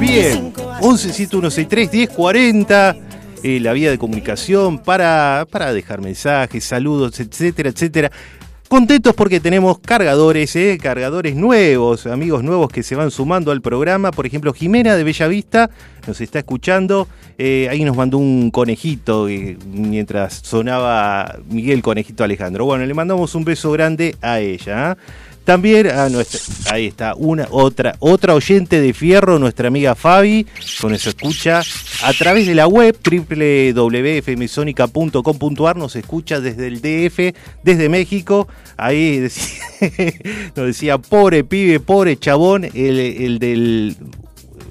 Bien, 0.00 0.52
35 0.52 0.70
años. 0.70 0.86
11 0.86 1.12
7163 1.12 1.92
1040, 1.92 2.96
eh, 3.42 3.60
la 3.60 3.72
vía 3.74 3.90
de 3.90 3.98
comunicación 3.98 4.78
para, 4.78 5.46
para 5.50 5.74
dejar 5.74 6.00
mensajes, 6.00 6.64
saludos, 6.64 7.20
etcétera, 7.20 7.68
etcétera. 7.68 8.10
Contentos 8.72 9.14
porque 9.14 9.38
tenemos 9.38 9.80
cargadores, 9.80 10.56
eh, 10.56 10.78
cargadores 10.80 11.36
nuevos, 11.36 12.06
amigos 12.06 12.42
nuevos 12.42 12.72
que 12.72 12.82
se 12.82 12.94
van 12.94 13.10
sumando 13.10 13.52
al 13.52 13.60
programa. 13.60 14.12
Por 14.12 14.24
ejemplo, 14.24 14.54
Jimena 14.54 14.96
de 14.96 15.04
Bellavista 15.04 15.68
nos 16.06 16.22
está 16.22 16.38
escuchando. 16.38 17.06
eh, 17.36 17.68
ahí 17.70 17.84
nos 17.84 17.94
mandó 17.94 18.16
un 18.16 18.50
conejito 18.50 19.28
eh, 19.28 19.58
mientras 19.66 20.40
sonaba 20.42 21.36
Miguel 21.50 21.82
Conejito 21.82 22.24
Alejandro. 22.24 22.64
Bueno, 22.64 22.86
le 22.86 22.94
mandamos 22.94 23.34
un 23.34 23.44
beso 23.44 23.70
grande 23.72 24.16
a 24.22 24.40
ella. 24.40 24.96
También 25.44 25.88
a 25.88 26.08
nuestra, 26.08 26.40
ahí 26.72 26.86
está, 26.86 27.16
una 27.16 27.48
otra, 27.50 27.96
otra 27.98 28.34
oyente 28.34 28.80
de 28.80 28.94
fierro, 28.94 29.40
nuestra 29.40 29.66
amiga 29.66 29.96
Fabi, 29.96 30.46
con 30.80 30.92
nos 30.92 31.04
escucha 31.04 31.62
a 32.04 32.12
través 32.12 32.46
de 32.46 32.54
la 32.54 32.68
web 32.68 32.96
www.fmsonica.com.ar, 33.02 35.76
nos 35.76 35.96
escucha 35.96 36.40
desde 36.40 36.68
el 36.68 36.80
DF, 36.80 37.34
desde 37.64 37.88
México. 37.88 38.46
Ahí 38.76 39.18
nos 40.54 40.66
decía, 40.66 40.98
pobre 40.98 41.42
pibe, 41.42 41.80
pobre 41.80 42.16
chabón, 42.16 42.62
el, 42.64 43.00
el 43.00 43.40
del, 43.40 43.96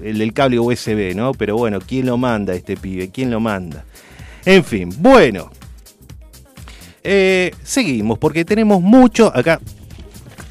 el 0.02 0.18
del 0.18 0.32
cable 0.32 0.58
USB, 0.58 1.14
¿no? 1.14 1.32
Pero 1.32 1.58
bueno, 1.58 1.80
¿quién 1.86 2.06
lo 2.06 2.16
manda 2.16 2.54
este 2.54 2.78
pibe? 2.78 3.10
¿Quién 3.10 3.30
lo 3.30 3.40
manda? 3.40 3.84
En 4.46 4.64
fin, 4.64 4.88
bueno. 4.98 5.50
Eh, 7.04 7.50
seguimos, 7.62 8.18
porque 8.18 8.44
tenemos 8.44 8.80
mucho 8.80 9.36
acá 9.36 9.60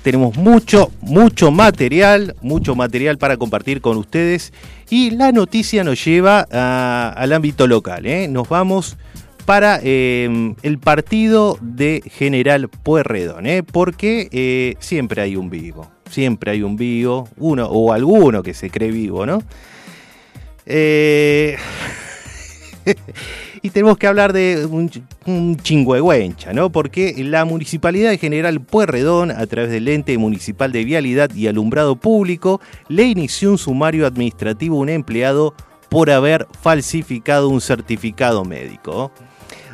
tenemos 0.03 0.35
mucho, 0.37 0.91
mucho 1.01 1.51
material, 1.51 2.35
mucho 2.41 2.75
material 2.75 3.17
para 3.17 3.37
compartir 3.37 3.81
con 3.81 3.97
ustedes. 3.97 4.53
Y 4.89 5.11
la 5.11 5.31
noticia 5.31 5.83
nos 5.83 6.03
lleva 6.03 6.41
al 7.11 7.33
ámbito 7.33 7.67
local. 7.67 8.05
¿eh? 8.05 8.27
Nos 8.27 8.49
vamos 8.49 8.97
para 9.45 9.79
eh, 9.83 10.53
el 10.63 10.79
partido 10.79 11.57
de 11.61 12.01
General 12.09 12.69
Pueyrredón, 12.69 13.45
¿eh? 13.45 13.63
porque 13.63 14.29
eh, 14.31 14.75
siempre 14.79 15.21
hay 15.21 15.35
un 15.35 15.49
vivo. 15.49 15.91
Siempre 16.09 16.51
hay 16.51 16.63
un 16.63 16.75
vivo, 16.75 17.29
uno 17.37 17.65
o 17.67 17.93
alguno 17.93 18.43
que 18.43 18.53
se 18.53 18.69
cree 18.69 18.91
vivo, 18.91 19.25
¿no? 19.25 19.41
Eh, 20.65 21.57
y 23.61 23.69
tenemos 23.69 23.97
que 23.97 24.07
hablar 24.07 24.33
de 24.33 24.65
un, 24.65 24.89
un 25.25 25.57
chingüengüencha, 25.57 26.53
¿no? 26.53 26.71
Porque 26.71 27.15
la 27.23 27.45
Municipalidad 27.45 28.09
de 28.09 28.17
General 28.17 28.59
Pueyrredón, 28.59 29.31
a 29.31 29.45
través 29.45 29.71
del 29.71 29.87
ente 29.87 30.17
municipal 30.17 30.71
de 30.71 30.83
vialidad 30.83 31.33
y 31.33 31.47
alumbrado 31.47 31.95
público, 31.95 32.59
le 32.87 33.03
inició 33.03 33.51
un 33.51 33.57
sumario 33.57 34.07
administrativo 34.07 34.77
a 34.77 34.81
un 34.81 34.89
empleado 34.89 35.53
por 35.89 36.09
haber 36.09 36.47
falsificado 36.61 37.49
un 37.49 37.61
certificado 37.61 38.45
médico. 38.45 39.11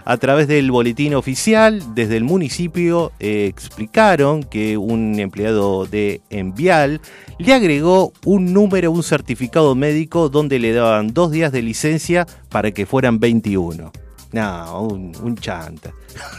A 0.09 0.15
través 0.15 0.47
del 0.47 0.71
boletín 0.71 1.15
oficial, 1.15 1.83
desde 1.93 2.15
el 2.15 2.23
municipio 2.23 3.11
eh, 3.19 3.45
explicaron 3.45 4.41
que 4.41 4.77
un 4.77 5.19
empleado 5.19 5.85
de 5.85 6.21
Envial 6.29 7.01
le 7.37 7.53
agregó 7.53 8.13
un 8.23 8.53
número, 8.53 8.89
un 8.89 9.03
certificado 9.03 9.75
médico 9.75 10.29
donde 10.29 10.59
le 10.59 10.71
daban 10.71 11.13
dos 11.13 11.31
días 11.31 11.51
de 11.51 11.61
licencia 11.61 12.25
para 12.47 12.71
que 12.71 12.85
fueran 12.85 13.19
21. 13.19 13.91
No, 14.31 14.81
un, 14.81 15.11
un 15.21 15.35
chanta. 15.35 15.91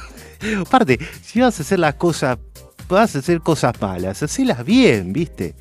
Aparte, 0.62 0.98
si 1.22 1.40
vas 1.40 1.60
a 1.60 1.62
hacer 1.62 1.78
las 1.78 1.96
cosas, 1.96 2.38
vas 2.88 3.16
a 3.16 3.18
hacer 3.18 3.42
cosas 3.42 3.78
malas, 3.82 4.22
hacelas 4.22 4.64
bien, 4.64 5.12
¿viste? 5.12 5.54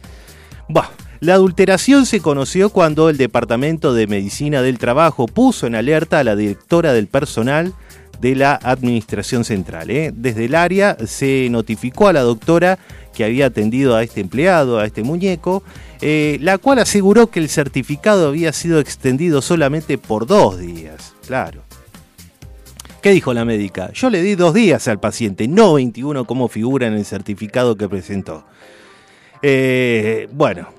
Bah, 0.69 0.91
la 1.19 1.33
adulteración 1.33 2.05
se 2.05 2.21
conoció 2.21 2.69
cuando 2.69 3.09
el 3.09 3.17
Departamento 3.17 3.93
de 3.93 4.07
Medicina 4.07 4.61
del 4.61 4.77
Trabajo 4.77 5.25
puso 5.25 5.67
en 5.67 5.75
alerta 5.75 6.19
a 6.19 6.23
la 6.23 6.37
directora 6.37 6.93
del 6.93 7.07
personal 7.07 7.73
de 8.19 8.35
la 8.35 8.55
Administración 8.55 9.43
Central. 9.43 9.89
¿eh? 9.89 10.11
Desde 10.13 10.45
el 10.45 10.55
área 10.55 10.97
se 11.05 11.47
notificó 11.49 12.07
a 12.07 12.13
la 12.13 12.21
doctora 12.21 12.79
que 13.13 13.23
había 13.23 13.47
atendido 13.47 13.95
a 13.95 14.03
este 14.03 14.21
empleado, 14.21 14.79
a 14.79 14.85
este 14.85 15.03
muñeco, 15.03 15.63
eh, 16.01 16.37
la 16.41 16.57
cual 16.57 16.79
aseguró 16.79 17.27
que 17.27 17.39
el 17.39 17.49
certificado 17.49 18.27
había 18.27 18.53
sido 18.53 18.79
extendido 18.79 19.41
solamente 19.41 19.97
por 19.97 20.27
dos 20.27 20.59
días. 20.59 21.13
Claro. 21.25 21.63
¿Qué 23.01 23.11
dijo 23.11 23.33
la 23.33 23.45
médica? 23.45 23.91
Yo 23.93 24.09
le 24.09 24.21
di 24.21 24.35
dos 24.35 24.53
días 24.53 24.87
al 24.87 24.99
paciente, 24.99 25.47
no 25.47 25.73
21 25.73 26.25
como 26.25 26.47
figura 26.47 26.87
en 26.87 26.93
el 26.93 27.05
certificado 27.05 27.75
que 27.75 27.89
presentó. 27.89 28.45
Eh, 29.41 30.27
bueno. 30.31 30.76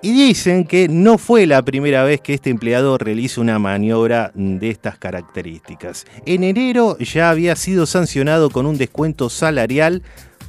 Y 0.00 0.12
dicen 0.12 0.64
que 0.64 0.88
no 0.88 1.18
fue 1.18 1.46
la 1.46 1.62
primera 1.62 2.04
vez 2.04 2.20
que 2.20 2.34
este 2.34 2.50
empleado 2.50 2.98
realiza 2.98 3.40
una 3.40 3.58
maniobra 3.58 4.30
de 4.34 4.70
estas 4.70 4.96
características. 4.96 6.06
En 6.24 6.44
enero 6.44 6.96
ya 6.98 7.30
había 7.30 7.56
sido 7.56 7.84
sancionado 7.84 8.50
con 8.50 8.66
un 8.66 8.78
descuento 8.78 9.28
salarial 9.28 10.02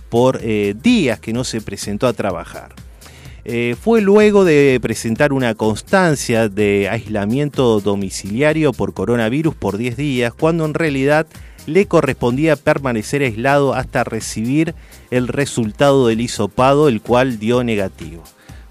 por 0.10 0.40
eh, 0.44 0.76
días 0.80 1.20
que 1.20 1.34
no 1.34 1.44
se 1.44 1.62
presentó 1.62 2.06
a 2.06 2.14
trabajar. 2.14 2.76
Eh, 3.44 3.76
fue 3.82 4.02
luego 4.02 4.46
de 4.46 4.78
presentar 4.82 5.34
una 5.34 5.56
constancia 5.56 6.50
de 6.50 6.88
aislamiento 6.88 7.80
domiciliario 7.80 8.74
por 8.74 8.94
coronavirus 8.94 9.56
por 9.56 9.78
10 9.78 9.98
días, 9.98 10.34
cuando 10.34 10.66
en 10.66 10.76
realidad 10.76 11.26
le 11.66 11.88
correspondía 11.88 12.56
permanecer 12.56 13.24
aislado 13.24 13.74
hasta 13.74 14.04
recibir 14.04 14.76
el 15.10 15.28
resultado 15.28 16.08
del 16.08 16.22
hisopado, 16.22 16.88
el 16.88 17.02
cual 17.02 17.40
dio 17.40 17.64
negativo. 17.64 18.24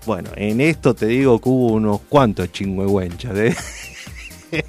Bueno, 0.08 0.30
en 0.36 0.62
esto 0.62 0.94
te 0.94 1.04
digo 1.04 1.38
que 1.38 1.50
hubo 1.50 1.74
unos 1.74 2.00
cuantos 2.08 2.50
chingüengüenchas. 2.50 3.36
¿eh? 3.36 3.56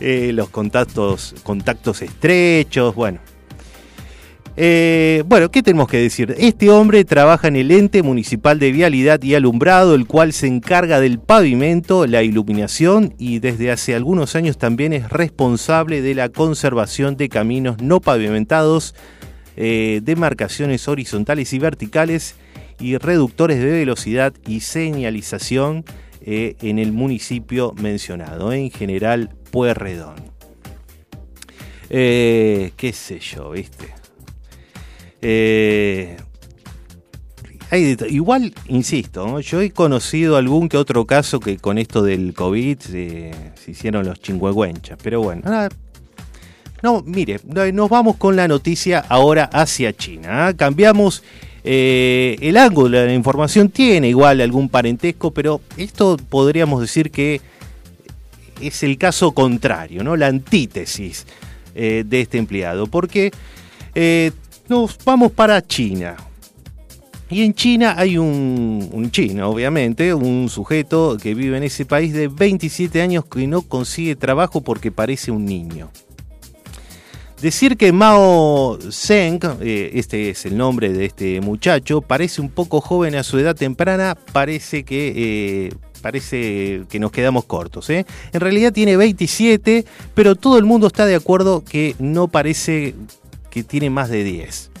Eh, 0.00 0.30
los 0.34 0.50
contactos, 0.50 1.34
contactos 1.42 2.02
estrechos, 2.02 2.94
bueno. 2.94 3.18
Eh, 4.58 5.22
bueno, 5.26 5.50
¿qué 5.50 5.62
tenemos 5.62 5.88
que 5.88 5.96
decir? 5.96 6.34
Este 6.36 6.68
hombre 6.68 7.06
trabaja 7.06 7.48
en 7.48 7.56
el 7.56 7.70
ente 7.70 8.02
municipal 8.02 8.58
de 8.58 8.70
vialidad 8.70 9.22
y 9.22 9.34
alumbrado, 9.34 9.94
el 9.94 10.06
cual 10.06 10.34
se 10.34 10.48
encarga 10.48 11.00
del 11.00 11.18
pavimento, 11.18 12.06
la 12.06 12.22
iluminación 12.22 13.14
y 13.16 13.38
desde 13.38 13.70
hace 13.70 13.94
algunos 13.94 14.36
años 14.36 14.58
también 14.58 14.92
es 14.92 15.08
responsable 15.08 16.02
de 16.02 16.14
la 16.14 16.28
conservación 16.28 17.16
de 17.16 17.30
caminos 17.30 17.80
no 17.80 18.02
pavimentados, 18.02 18.94
eh, 19.56 20.02
demarcaciones 20.02 20.86
horizontales 20.88 21.54
y 21.54 21.58
verticales 21.58 22.34
y 22.80 22.96
reductores 22.96 23.58
de 23.58 23.70
velocidad 23.70 24.32
y 24.46 24.60
señalización 24.60 25.84
eh, 26.20 26.56
en 26.60 26.78
el 26.78 26.92
municipio 26.92 27.74
mencionado, 27.80 28.52
en 28.52 28.70
general 28.70 29.30
Puerredón. 29.50 30.16
Eh, 31.90 32.72
qué 32.76 32.92
sé 32.92 33.18
yo, 33.18 33.50
viste. 33.50 33.94
Eh, 35.22 36.16
igual, 38.10 38.54
insisto, 38.66 39.40
yo 39.40 39.60
he 39.60 39.70
conocido 39.70 40.36
algún 40.36 40.68
que 40.68 40.76
otro 40.76 41.06
caso 41.06 41.40
que 41.40 41.56
con 41.58 41.78
esto 41.78 42.02
del 42.02 42.34
COVID 42.34 42.78
se 42.78 43.30
hicieron 43.66 44.06
los 44.06 44.20
chingüegüenchas, 44.20 44.98
pero 45.02 45.22
bueno. 45.22 45.42
no, 46.82 47.02
mire, 47.06 47.40
nos 47.72 47.88
vamos 47.88 48.16
con 48.16 48.36
la 48.36 48.48
noticia 48.48 49.00
ahora 49.08 49.44
hacia 49.44 49.92
China. 49.96 50.48
¿ah? 50.48 50.54
Cambiamos 50.54 51.22
eh, 51.70 52.36
el 52.40 52.56
ángulo 52.56 52.98
de 52.98 53.06
la 53.06 53.12
información, 53.12 53.68
tiene 53.68 54.08
igual 54.08 54.40
algún 54.40 54.70
parentesco, 54.70 55.32
pero 55.32 55.60
esto 55.76 56.16
podríamos 56.16 56.80
decir 56.80 57.10
que 57.10 57.42
es 58.60 58.82
el 58.82 58.96
caso 58.96 59.32
contrario, 59.32 60.02
¿no? 60.02 60.16
La 60.16 60.28
antítesis 60.28 61.26
eh, 61.74 62.04
de 62.06 62.20
este 62.22 62.38
empleado, 62.38 62.86
porque 62.86 63.30
nos 64.68 64.96
vamos 65.04 65.32
para 65.32 65.60
China. 65.60 66.16
Y 67.30 67.42
en 67.42 67.52
China 67.52 67.94
hay 67.98 68.16
un, 68.16 69.10
chino, 69.10 69.50
obviamente, 69.50 70.14
un 70.14 70.48
sujeto 70.48 71.18
que 71.20 71.34
vive 71.34 71.58
en 71.58 71.62
ese 71.62 71.84
país 71.84 72.14
de 72.14 72.28
27 72.28 73.02
años 73.02 73.26
que 73.26 73.46
no 73.46 73.60
consigue 73.62 74.16
trabajo 74.16 74.62
porque 74.62 74.90
parece 74.90 75.30
un 75.30 75.44
niño. 75.44 75.90
Decir 77.40 77.76
que 77.76 77.92
Mao 77.92 78.78
Zeng, 78.90 79.38
eh, 79.60 79.92
este 79.94 80.30
es 80.30 80.44
el 80.44 80.56
nombre 80.56 80.92
de 80.92 81.04
este 81.04 81.40
muchacho, 81.40 82.00
parece 82.00 82.40
un 82.40 82.48
poco 82.48 82.80
joven 82.80 83.14
a 83.14 83.22
su 83.22 83.38
edad 83.38 83.54
temprana, 83.54 84.16
parece 84.32 84.82
que, 84.82 85.12
eh, 85.14 85.72
parece 86.02 86.82
que 86.88 86.98
nos 86.98 87.12
quedamos 87.12 87.44
cortos. 87.44 87.90
¿eh? 87.90 88.06
En 88.32 88.40
realidad 88.40 88.72
tiene 88.72 88.96
27, 88.96 89.84
pero 90.14 90.34
todo 90.34 90.58
el 90.58 90.64
mundo 90.64 90.88
está 90.88 91.06
de 91.06 91.14
acuerdo 91.14 91.62
que 91.62 91.94
no 92.00 92.26
parece 92.26 92.96
que 93.50 93.62
tiene 93.62 93.88
más 93.88 94.08
de 94.08 94.24
10. 94.24 94.72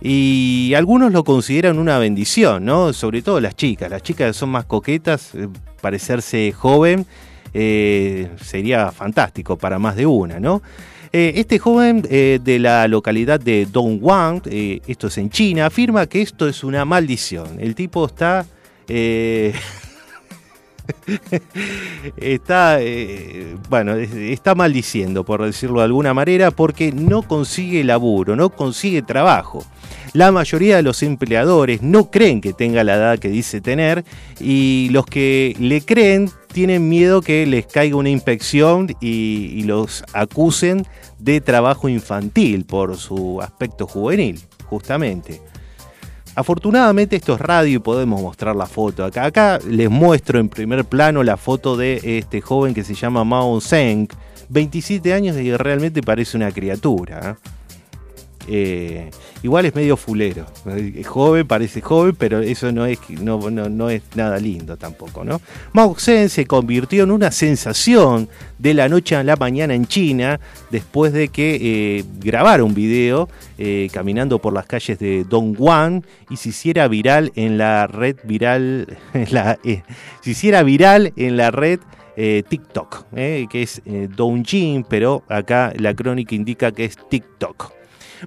Y 0.00 0.74
algunos 0.76 1.10
lo 1.10 1.24
consideran 1.24 1.80
una 1.80 1.98
bendición, 1.98 2.64
¿no? 2.64 2.92
Sobre 2.92 3.22
todo 3.22 3.40
las 3.40 3.56
chicas. 3.56 3.90
Las 3.90 4.04
chicas 4.04 4.36
son 4.36 4.50
más 4.50 4.66
coquetas, 4.66 5.32
parecerse 5.80 6.52
joven 6.52 7.06
sería 7.52 8.92
fantástico 8.92 9.56
para 9.56 9.80
más 9.80 9.96
de 9.96 10.06
una, 10.06 10.38
¿no? 10.38 10.62
Eh, 11.12 11.32
este 11.36 11.58
joven 11.58 12.02
de 12.02 12.58
la 12.60 12.86
localidad 12.88 13.40
de 13.40 13.66
Dongguan, 13.66 14.42
esto 14.44 15.06
es 15.06 15.18
en 15.18 15.30
China, 15.30 15.66
afirma 15.66 16.06
que 16.06 16.22
esto 16.22 16.48
es 16.48 16.62
una 16.64 16.84
maldición. 16.84 17.58
El 17.60 17.74
tipo 17.74 18.06
está 18.06 18.46
está, 22.16 22.80
eh, 22.80 23.56
bueno, 23.68 23.94
está 23.94 24.54
maldiciendo, 24.54 25.24
por 25.24 25.44
decirlo 25.44 25.80
de 25.80 25.86
alguna 25.86 26.14
manera, 26.14 26.50
porque 26.50 26.92
no 26.92 27.22
consigue 27.22 27.84
laburo, 27.84 28.36
no 28.36 28.50
consigue 28.50 29.02
trabajo. 29.02 29.64
La 30.14 30.32
mayoría 30.32 30.76
de 30.76 30.82
los 30.82 31.02
empleadores 31.02 31.82
no 31.82 32.10
creen 32.10 32.40
que 32.40 32.52
tenga 32.52 32.82
la 32.84 32.94
edad 32.94 33.18
que 33.18 33.28
dice 33.28 33.60
tener 33.60 34.04
y 34.40 34.88
los 34.90 35.04
que 35.06 35.54
le 35.60 35.82
creen 35.82 36.30
tienen 36.52 36.88
miedo 36.88 37.20
que 37.22 37.46
les 37.46 37.66
caiga 37.66 37.96
una 37.96 38.10
inspección 38.10 38.94
y, 39.00 39.62
los 39.64 40.02
acusen 40.14 40.86
de 41.18 41.40
trabajo 41.40 41.88
infantil 41.88 42.64
por 42.64 42.96
su 42.96 43.40
aspecto 43.42 43.86
juvenil, 43.86 44.40
justamente. 44.66 45.42
Afortunadamente 46.34 47.16
esto 47.16 47.34
es 47.34 47.40
radio 47.40 47.76
y 47.76 47.78
podemos 47.80 48.22
mostrar 48.22 48.56
la 48.56 48.66
foto. 48.66 49.04
Acá, 49.04 49.24
acá 49.24 49.58
les 49.68 49.90
muestro 49.90 50.38
en 50.38 50.48
primer 50.48 50.84
plano 50.84 51.22
la 51.22 51.36
foto 51.36 51.76
de 51.76 52.00
este 52.18 52.40
joven 52.40 52.74
que 52.74 52.84
se 52.84 52.94
llama 52.94 53.24
Mao 53.24 53.60
Zeng, 53.60 54.08
27 54.48 55.12
años 55.12 55.36
y 55.36 55.54
realmente 55.56 56.00
parece 56.00 56.36
una 56.36 56.50
criatura. 56.52 57.36
¿eh? 57.44 57.48
Eh, 58.50 59.10
igual 59.42 59.66
es 59.66 59.74
medio 59.74 59.96
fulero. 59.96 60.46
Es 60.96 61.06
joven, 61.06 61.46
parece 61.46 61.80
joven, 61.80 62.16
pero 62.18 62.40
eso 62.40 62.72
no 62.72 62.86
es, 62.86 62.98
no, 63.10 63.90
es 63.90 64.02
nada 64.14 64.38
lindo 64.38 64.76
tampoco, 64.76 65.22
¿no? 65.24 65.40
Mao 65.72 65.94
Zedong 65.98 66.30
se 66.30 66.46
convirtió 66.46 67.04
en 67.04 67.10
una 67.10 67.30
sensación 67.30 68.28
de 68.58 68.74
la 68.74 68.88
noche 68.88 69.16
a 69.16 69.22
la 69.22 69.36
mañana 69.36 69.74
en 69.74 69.86
China 69.86 70.40
después 70.70 71.12
de 71.12 71.28
que 71.28 71.58
eh, 71.60 72.04
grabara 72.20 72.64
un 72.64 72.74
video 72.74 73.28
eh, 73.58 73.88
caminando 73.92 74.38
por 74.38 74.52
las 74.54 74.66
calles 74.66 74.98
de 74.98 75.24
Dongguan 75.24 76.04
y 76.30 76.36
se 76.36 76.48
hiciera 76.48 76.88
viral 76.88 77.32
en 77.36 77.58
la 77.58 77.86
red 77.86 78.16
viral, 78.24 78.96
la, 79.30 79.58
se 79.62 80.30
hiciera 80.30 80.62
viral 80.62 81.12
en 81.16 81.36
la 81.36 81.50
red 81.50 81.80
TikTok, 82.48 83.12
que 83.14 83.62
es 83.62 83.80
Dongjin, 84.16 84.82
pero 84.82 85.22
acá 85.28 85.72
la 85.76 85.94
crónica 85.94 86.34
indica 86.34 86.72
que 86.72 86.84
es 86.84 86.96
TikTok. 87.08 87.77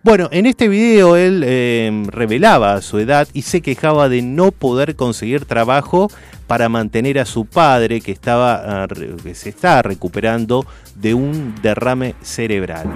Bueno, 0.04 0.30
en 0.32 0.46
este 0.46 0.68
video 0.68 1.18
él 1.18 1.44
em, 1.46 2.06
revelaba 2.06 2.82
su 2.82 2.98
edad 3.00 3.28
y 3.34 3.42
se 3.42 3.62
quejaba 3.62 4.08
de 4.10 4.22
no 4.22 4.52
poder 4.52 4.96
conseguir 4.96 5.46
trabajo 5.46 6.10
para 6.48 6.70
mantener 6.70 7.20
a 7.20 7.26
su 7.26 7.46
padre 7.46 8.02
que, 8.02 8.12
estaba, 8.12 8.84
ah, 8.84 8.88
que 9.24 9.36
se 9.36 9.50
está 9.50 9.82
recuperando 9.82 10.66
de 10.96 11.14
un 11.14 11.56
derrame 11.62 12.16
cerebral. 12.22 12.88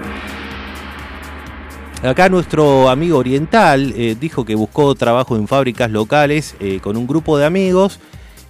Acá 2.01 2.29
nuestro 2.29 2.89
amigo 2.89 3.17
oriental 3.17 3.93
eh, 3.95 4.15
dijo 4.19 4.45
que 4.45 4.55
buscó 4.55 4.93
trabajo 4.95 5.35
en 5.35 5.47
fábricas 5.47 5.89
locales 5.91 6.55
eh, 6.59 6.79
con 6.81 6.97
un 6.97 7.07
grupo 7.07 7.37
de 7.37 7.45
amigos 7.45 7.99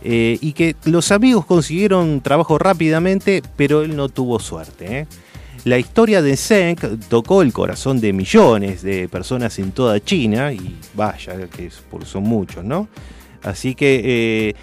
eh, 0.03 0.37
y 0.41 0.53
que 0.53 0.75
los 0.85 1.11
amigos 1.11 1.45
consiguieron 1.45 2.21
trabajo 2.21 2.57
rápidamente, 2.59 3.41
pero 3.55 3.81
él 3.81 3.95
no 3.95 4.09
tuvo 4.09 4.39
suerte. 4.39 5.07
La 5.65 5.79
historia 5.79 6.21
de 6.21 6.37
Zeng 6.37 6.77
tocó 7.09 7.41
el 7.41 7.51
corazón 7.51 7.99
de 7.99 8.13
millones 8.13 8.83
de 8.83 9.09
personas 9.09 9.57
en 9.57 9.71
toda 9.71 9.99
China, 9.99 10.53
y 10.53 10.77
vaya, 10.93 11.47
que 11.47 11.71
son 12.05 12.21
muchos, 12.21 12.63
¿no? 12.63 12.87
Así 13.41 13.73
que 13.73 14.01
eh, 14.05 14.55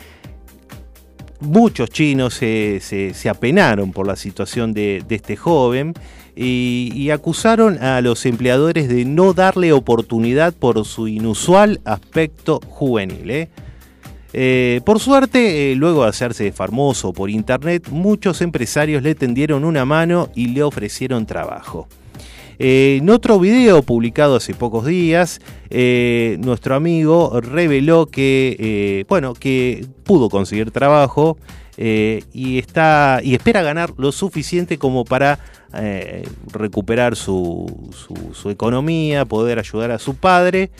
muchos 1.40 1.90
chinos 1.90 2.34
se, 2.34 3.12
apenaron 3.28 3.90
por 3.90 4.06
la 4.06 4.14
situación 4.14 4.72
de, 4.72 5.04
este 5.10 5.34
joven 5.34 5.92
y, 6.36 6.92
y, 6.94 7.10
acusaron 7.10 7.82
a 7.82 8.00
los 8.00 8.24
empleadores 8.24 8.88
de 8.88 9.04
no 9.04 9.32
darle 9.32 9.72
oportunidad 9.72 10.54
por 10.54 10.84
su 10.84 11.08
inusual 11.08 11.80
aspecto 11.84 12.60
juvenil. 12.68 13.28
¿eh? 13.28 13.50
Eh, 14.32 14.80
por 14.84 14.98
suerte, 14.98 15.72
eh, 15.72 15.76
luego 15.76 16.04
de 16.04 16.08
hacerse 16.08 16.52
famoso 16.52 17.12
por 17.12 17.28
internet, 17.28 17.88
muchos 17.90 18.40
empresarios 18.40 19.02
le 19.02 19.14
tendieron 19.14 19.64
una 19.64 19.84
mano 19.84 20.30
y 20.34 20.48
le 20.48 20.62
ofrecieron 20.62 21.26
trabajo. 21.26 21.86
Eh, 22.58 22.98
en 23.00 23.10
otro 23.10 23.38
video 23.38 23.82
publicado 23.82 24.36
hace 24.36 24.54
pocos 24.54 24.86
días, 24.86 25.40
nuestro 25.70 26.74
amigo 26.74 27.40
reveló 27.40 28.06
que, 28.06 29.04
bueno, 29.08 29.34
que 29.34 29.86
pudo 30.04 30.28
conseguir 30.28 30.70
trabajo 30.70 31.38
y, 31.76 32.58
está, 32.58 33.20
y 33.22 33.34
espera 33.34 33.62
ganar 33.62 33.94
lo 33.96 34.12
suficiente 34.12 34.78
como 34.78 35.04
para 35.04 35.38
recuperar 36.52 37.16
su, 37.16 37.90
su 38.32 38.50
economía, 38.50 39.24
poder 39.24 39.58
ayudar 39.58 39.90
a 39.90 39.98
su 39.98 40.14
padre 40.14 40.70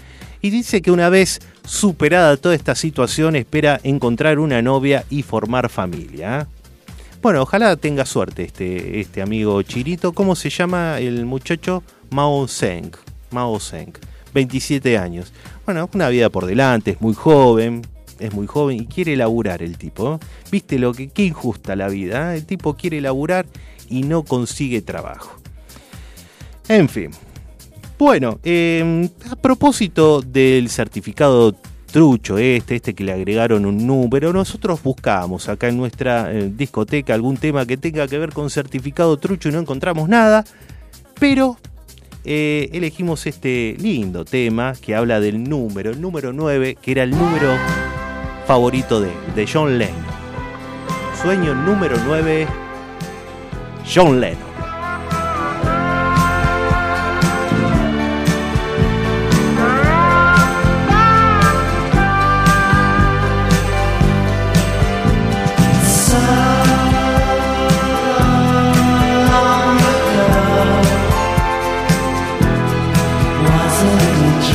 y 0.43 0.51
dice 0.51 0.83
que 0.83 0.91
una 0.91 1.09
vez 1.09 1.41
superada 1.65 2.37
toda 2.37 2.55
esta 2.55 2.75
situación 2.75 3.37
espera 3.37 3.81
encontrar 3.85 4.41
una 4.41 4.61
novia 4.61 5.05
y 5.09 5.23
formar 5.23 5.71
familia. 5.71 6.49
Bueno, 7.23 7.43
ojalá 7.43 7.77
tenga 7.77 8.05
suerte 8.05 8.43
este, 8.43 9.01
este 9.01 9.23
amigo 9.23 9.63
Chirito. 9.63 10.13
¿Cómo 10.13 10.35
se 10.35 10.51
llama 10.51 10.99
el 10.99 11.25
muchacho? 11.25 11.85
Mao 12.11 12.49
Zeng. 12.49 12.91
Mao 13.31 13.61
Zeng. 13.61 13.93
27 14.35 14.99
años. 14.99 15.33
Bueno, 15.65 15.89
una 15.95 16.09
vida 16.09 16.29
por 16.31 16.47
delante, 16.47 16.93
es 16.93 17.01
muy 17.01 17.15
joven, 17.15 17.83
es 18.19 18.33
muy 18.33 18.49
joven 18.49 18.79
y 18.79 18.87
quiere 18.87 19.15
laburar 19.17 19.63
el 19.63 19.79
tipo. 19.79 20.19
¿Viste 20.51 20.81
lo 20.81 20.93
que 20.93 21.09
qué 21.09 21.27
injusta 21.27 21.77
la 21.77 21.89
vida? 21.89 22.35
El 22.35 22.45
tipo 22.45 22.75
quiere 22.75 23.01
laburar 23.01 23.47
y 23.89 24.03
no 24.03 24.25
consigue 24.25 24.83
trabajo. 24.83 25.39
En 26.69 26.89
fin, 26.89 27.11
bueno, 27.99 28.39
em, 28.43 29.09
a 29.31 29.37
propósito 29.37 30.21
del 30.23 30.69
certificado 30.69 31.55
trucho 31.93 32.39
este, 32.39 32.77
este 32.77 32.95
que 32.95 33.05
le 33.05 33.13
agregaron 33.13 33.67
un 33.67 33.87
número, 33.87 34.33
nosotros 34.33 34.83
buscábamos 34.83 35.49
acá 35.49 35.69
en 35.69 35.77
nuestra 35.77 36.33
eh, 36.33 36.51
discoteca 36.53 37.15
algún 37.15 37.37
tema 37.37 37.67
que 37.67 37.77
tenga 37.77 38.09
que 38.09 38.19
ver 38.19 38.33
con 38.33 38.51
certificado 38.51 39.19
trucho 39.19 39.51
y 39.51 39.53
no 39.53 39.61
encontramos 39.61 40.09
nada, 40.09 40.45
pero 41.21 41.59
eh, 42.25 42.71
elegimos 42.73 43.27
este 43.27 43.77
lindo 43.79 44.25
tema 44.25 44.75
que 44.81 44.95
habla 44.95 45.21
del 45.21 45.45
número, 45.45 45.91
el 45.91 46.01
número 46.01 46.33
9, 46.33 46.79
que 46.81 46.93
era 46.93 47.03
el 47.03 47.11
número 47.11 47.57
favorito 48.47 49.01
de, 49.01 49.11
de 49.37 49.47
John 49.47 49.79
Lennon. 49.79 50.13
Sueño 51.21 51.55
número 51.55 51.97
9, 52.07 52.47
John 53.93 54.21
Lennon. 54.21 54.52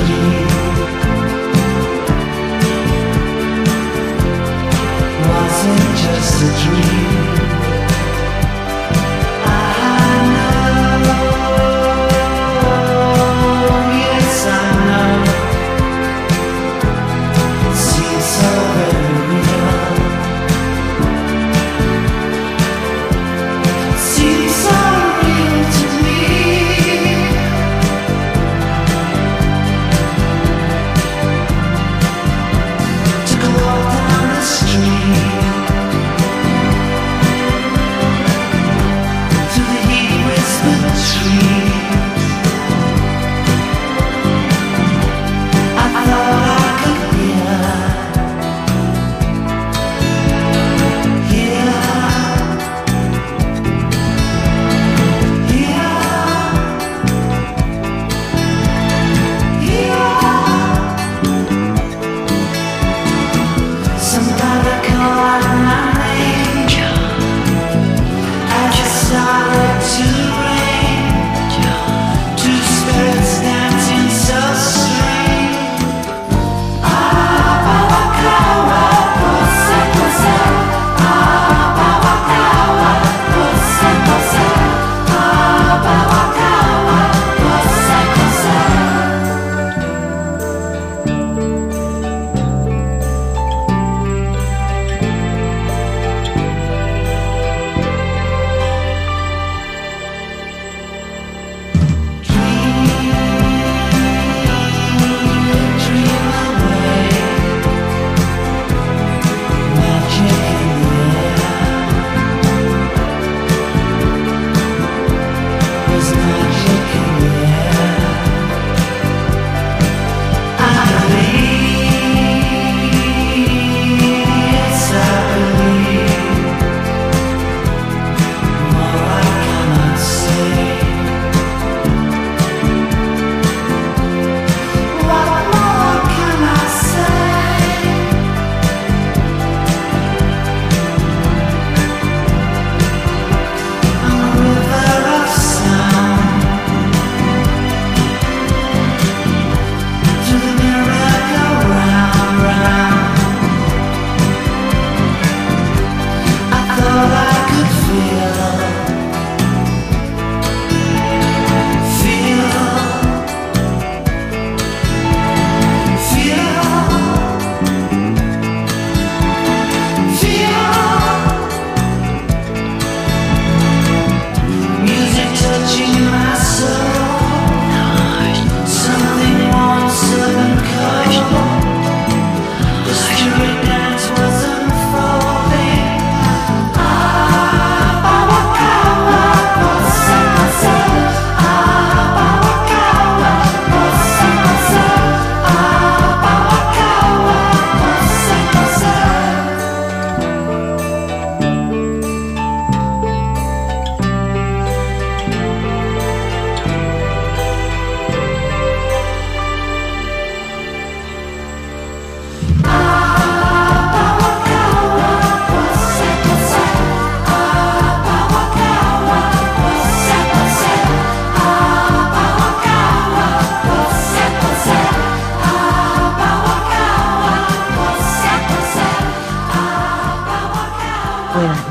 you. 0.05 0.36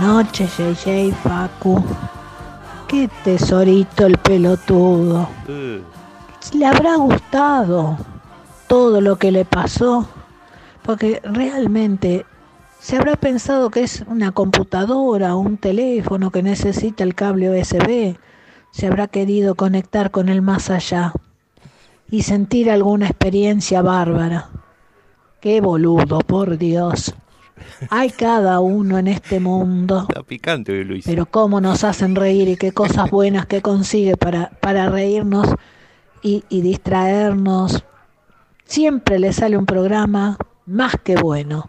Noches, 0.00 0.56
JJ 0.56 1.12
Facu. 1.22 1.82
Qué 2.88 3.08
tesorito 3.24 4.06
el 4.06 4.16
pelotudo. 4.18 5.28
¿Le 6.52 6.66
habrá 6.66 6.96
gustado 6.96 7.96
todo 8.68 9.00
lo 9.00 9.16
que 9.16 9.32
le 9.32 9.44
pasó? 9.44 10.08
Porque 10.82 11.20
realmente 11.24 12.24
se 12.78 12.96
habrá 12.96 13.16
pensado 13.16 13.70
que 13.70 13.82
es 13.82 14.04
una 14.06 14.30
computadora 14.32 15.34
o 15.34 15.40
un 15.40 15.56
teléfono 15.56 16.30
que 16.30 16.42
necesita 16.42 17.02
el 17.02 17.14
cable 17.14 17.50
USB. 17.50 18.16
Se 18.70 18.86
habrá 18.86 19.08
querido 19.08 19.56
conectar 19.56 20.10
con 20.10 20.28
el 20.28 20.42
más 20.42 20.70
allá 20.70 21.12
y 22.08 22.22
sentir 22.22 22.70
alguna 22.70 23.06
experiencia 23.06 23.82
bárbara. 23.82 24.48
Qué 25.40 25.60
boludo, 25.60 26.20
por 26.20 26.56
Dios. 26.56 27.14
Hay 27.90 28.10
cada 28.10 28.60
uno 28.60 28.98
en 28.98 29.08
este 29.08 29.40
mundo. 29.40 30.06
Está 30.08 30.22
picante 30.22 30.84
Luis. 30.84 31.04
Pero 31.06 31.26
cómo 31.26 31.60
nos 31.60 31.84
hacen 31.84 32.14
reír 32.14 32.48
y 32.48 32.56
qué 32.56 32.72
cosas 32.72 33.10
buenas 33.10 33.46
que 33.46 33.62
consigue 33.62 34.16
para, 34.16 34.50
para 34.60 34.88
reírnos 34.88 35.48
y, 36.22 36.44
y 36.48 36.60
distraernos. 36.60 37.84
Siempre 38.64 39.18
le 39.18 39.32
sale 39.32 39.56
un 39.56 39.66
programa 39.66 40.36
más 40.66 40.94
que 41.02 41.16
bueno. 41.16 41.66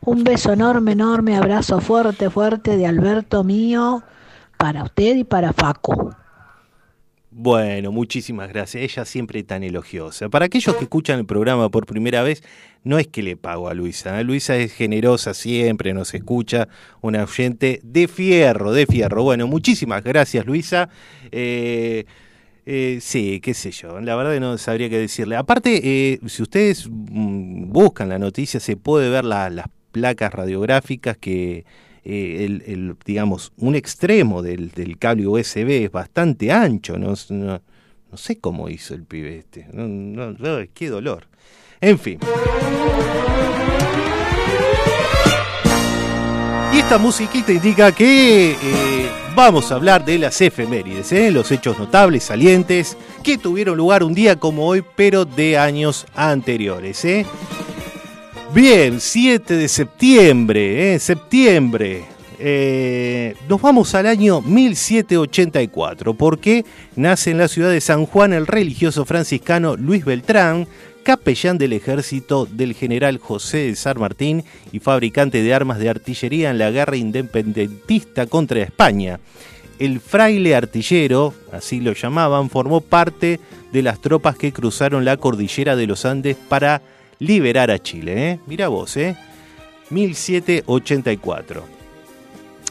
Un 0.00 0.24
beso 0.24 0.52
enorme, 0.52 0.92
enorme, 0.92 1.36
abrazo 1.36 1.80
fuerte, 1.80 2.28
fuerte 2.28 2.76
de 2.76 2.86
Alberto 2.86 3.42
mío 3.44 4.02
para 4.58 4.84
usted 4.84 5.16
y 5.16 5.24
para 5.24 5.52
Facu. 5.52 6.14
Bueno, 7.36 7.90
muchísimas 7.90 8.48
gracias. 8.48 8.84
Ella 8.84 9.04
siempre 9.04 9.42
tan 9.42 9.64
elogiosa. 9.64 10.28
Para 10.28 10.44
aquellos 10.44 10.76
que 10.76 10.84
escuchan 10.84 11.18
el 11.18 11.26
programa 11.26 11.68
por 11.68 11.84
primera 11.84 12.22
vez, 12.22 12.44
no 12.84 12.96
es 12.96 13.08
que 13.08 13.24
le 13.24 13.36
pago 13.36 13.68
a 13.68 13.74
Luisa. 13.74 14.20
¿eh? 14.20 14.24
Luisa 14.24 14.56
es 14.56 14.72
generosa 14.72 15.34
siempre, 15.34 15.92
nos 15.94 16.14
escucha, 16.14 16.68
una 17.00 17.24
oyente 17.24 17.80
de 17.82 18.06
fierro, 18.06 18.70
de 18.70 18.86
fierro. 18.86 19.24
Bueno, 19.24 19.48
muchísimas 19.48 20.04
gracias, 20.04 20.46
Luisa. 20.46 20.88
Eh, 21.32 22.04
eh, 22.66 22.98
sí, 23.00 23.40
qué 23.42 23.52
sé 23.52 23.72
yo, 23.72 24.00
la 24.00 24.14
verdad 24.14 24.38
no 24.38 24.56
sabría 24.56 24.88
qué 24.88 24.98
decirle. 24.98 25.34
Aparte, 25.34 25.80
eh, 25.82 26.20
si 26.28 26.40
ustedes 26.40 26.88
mm, 26.88 27.72
buscan 27.72 28.10
la 28.10 28.20
noticia, 28.20 28.60
se 28.60 28.76
puede 28.76 29.10
ver 29.10 29.24
la- 29.24 29.50
las 29.50 29.66
placas 29.90 30.32
radiográficas 30.32 31.16
que, 31.16 31.64
eh, 32.04 32.60
el, 32.66 32.96
digamos, 33.04 33.52
un 33.56 33.74
extremo 33.74 34.42
del, 34.42 34.70
del 34.70 34.98
cable 34.98 35.26
USB 35.26 35.84
es 35.84 35.90
bastante 35.90 36.52
ancho, 36.52 36.98
no, 36.98 37.14
no, 37.30 37.60
no 38.10 38.18
sé 38.18 38.38
cómo 38.38 38.68
hizo 38.68 38.94
el 38.94 39.04
pibe 39.04 39.38
este, 39.38 39.66
qué 40.72 40.88
dolor. 40.88 41.26
En 41.80 41.98
fin. 41.98 42.18
Y 46.72 46.78
esta 46.78 46.98
musiquita 46.98 47.52
indica 47.52 47.92
que 47.92 48.52
eh, 48.52 49.10
vamos 49.34 49.70
a 49.70 49.76
hablar 49.76 50.04
de 50.04 50.18
las 50.18 50.40
efemérides, 50.40 51.12
¿eh? 51.12 51.30
los 51.30 51.52
hechos 51.52 51.78
notables, 51.78 52.24
salientes, 52.24 52.96
que 53.22 53.38
tuvieron 53.38 53.76
lugar 53.76 54.02
un 54.02 54.14
día 54.14 54.36
como 54.36 54.66
hoy, 54.66 54.84
pero 54.96 55.24
de 55.24 55.56
años 55.58 56.06
anteriores. 56.14 57.04
¿eh? 57.04 57.26
Bien, 58.54 59.00
7 59.00 59.56
de 59.56 59.66
septiembre, 59.66 60.94
¿eh? 60.94 61.00
septiembre. 61.00 62.04
Eh, 62.38 63.34
nos 63.48 63.60
vamos 63.60 63.96
al 63.96 64.06
año 64.06 64.42
1784, 64.42 66.14
porque 66.14 66.64
nace 66.94 67.32
en 67.32 67.38
la 67.38 67.48
ciudad 67.48 67.70
de 67.70 67.80
San 67.80 68.06
Juan 68.06 68.32
el 68.32 68.46
religioso 68.46 69.04
franciscano 69.04 69.76
Luis 69.76 70.04
Beltrán, 70.04 70.68
capellán 71.02 71.58
del 71.58 71.72
ejército 71.72 72.46
del 72.46 72.74
general 72.74 73.18
José 73.18 73.58
de 73.58 73.74
San 73.74 73.98
Martín 73.98 74.44
y 74.70 74.78
fabricante 74.78 75.42
de 75.42 75.52
armas 75.52 75.80
de 75.80 75.88
artillería 75.88 76.50
en 76.50 76.58
la 76.58 76.70
guerra 76.70 76.96
independentista 76.96 78.26
contra 78.26 78.62
España. 78.62 79.18
El 79.80 79.98
fraile 79.98 80.54
artillero, 80.54 81.34
así 81.50 81.80
lo 81.80 81.92
llamaban, 81.92 82.48
formó 82.50 82.80
parte 82.80 83.40
de 83.72 83.82
las 83.82 84.00
tropas 84.00 84.36
que 84.36 84.52
cruzaron 84.52 85.04
la 85.04 85.16
cordillera 85.16 85.74
de 85.74 85.88
los 85.88 86.04
Andes 86.04 86.36
para 86.36 86.80
liberar 87.18 87.70
a 87.70 87.78
Chile. 87.78 88.30
¿eh? 88.30 88.40
Mira 88.46 88.68
vos, 88.68 88.96
¿eh? 88.96 89.14
1784. 89.90 91.74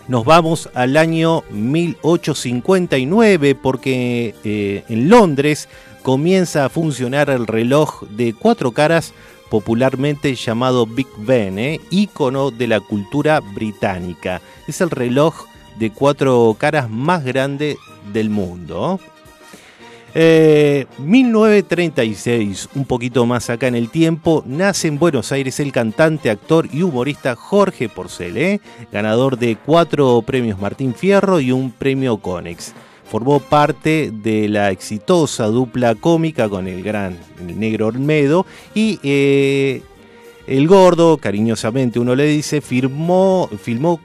Nos 0.07 0.25
vamos 0.25 0.69
al 0.73 0.97
año 0.97 1.43
1859 1.51 3.53
porque 3.55 4.33
eh, 4.43 4.83
en 4.89 5.09
Londres 5.09 5.69
comienza 6.01 6.65
a 6.65 6.69
funcionar 6.69 7.29
el 7.29 7.47
reloj 7.47 8.03
de 8.09 8.33
cuatro 8.33 8.71
caras 8.71 9.13
popularmente 9.49 10.35
llamado 10.35 10.85
Big 10.85 11.07
Ben, 11.17 11.57
¿eh? 11.57 11.79
ícono 11.89 12.51
de 12.51 12.67
la 12.67 12.81
cultura 12.81 13.39
británica. 13.39 14.41
Es 14.67 14.81
el 14.81 14.89
reloj 14.89 15.45
de 15.77 15.91
cuatro 15.91 16.53
caras 16.59 16.89
más 16.89 17.23
grande 17.23 17.77
del 18.11 18.29
mundo. 18.29 18.99
Eh, 18.99 19.12
1936, 20.15 22.69
un 22.75 22.85
poquito 22.85 23.25
más 23.25 23.49
acá 23.49 23.67
en 23.67 23.73
el 23.75 23.89
tiempo, 23.89 24.43
nace 24.45 24.87
en 24.87 24.99
Buenos 24.99 25.31
Aires 25.31 25.59
el 25.59 25.71
cantante, 25.71 26.29
actor 26.29 26.69
y 26.71 26.83
humorista 26.83 27.35
Jorge 27.35 27.89
Porcel, 27.89 28.37
¿eh? 28.37 28.61
ganador 28.91 29.39
de 29.39 29.55
cuatro 29.55 30.21
premios 30.21 30.59
Martín 30.59 30.93
Fierro 30.93 31.39
y 31.39 31.51
un 31.51 31.71
premio 31.71 32.17
Conex. 32.17 32.73
Formó 33.09 33.39
parte 33.39 34.11
de 34.11 34.49
la 34.49 34.69
exitosa 34.71 35.47
dupla 35.47 35.95
cómica 35.95 36.47
con 36.47 36.67
el 36.67 36.83
gran 36.83 37.17
el 37.39 37.59
negro 37.59 37.87
Olmedo 37.87 38.45
y 38.73 38.99
eh, 39.03 39.81
el 40.45 40.67
gordo, 40.67 41.17
cariñosamente 41.17 41.99
uno 41.99 42.15
le 42.15 42.25
dice, 42.25 42.61
firmó, 42.61 43.49
filmó 43.61 43.99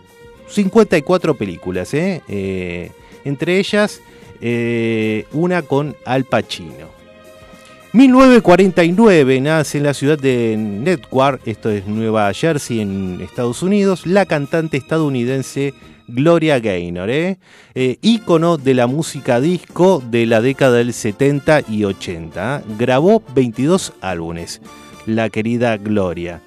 54 0.49 1.35
películas, 1.35 1.93
¿eh? 1.95 2.23
Eh, 2.29 2.93
entre 3.25 3.59
ellas 3.59 4.01
eh, 4.41 5.27
una 5.33 5.63
con 5.63 5.97
Al 6.05 6.25
Pacino. 6.25 6.99
1949 7.93 9.41
nace 9.41 9.79
en 9.79 9.85
la 9.85 9.95
ciudad 9.95 10.19
de 10.19 10.57
Newark, 10.59 11.41
esto 11.47 11.71
es 11.71 11.87
Nueva 11.87 12.33
Jersey 12.35 12.81
en 12.81 13.21
Estados 13.23 13.63
Unidos, 13.63 14.07
la 14.07 14.27
cantante 14.27 14.77
estadounidense 14.77 15.73
Gloria 16.07 16.59
Gaynor, 16.59 17.11
¿eh? 17.11 17.39
Eh, 17.75 17.99
ícono 18.01 18.57
de 18.57 18.75
la 18.75 18.87
música 18.87 19.41
disco 19.41 20.03
de 20.11 20.27
la 20.27 20.41
década 20.41 20.79
del 20.79 20.93
70 20.93 21.63
y 21.69 21.85
80. 21.85 22.63
Grabó 22.79 23.23
22 23.35 23.93
álbumes, 24.01 24.61
la 25.07 25.29
querida 25.29 25.77
Gloria. 25.77 26.43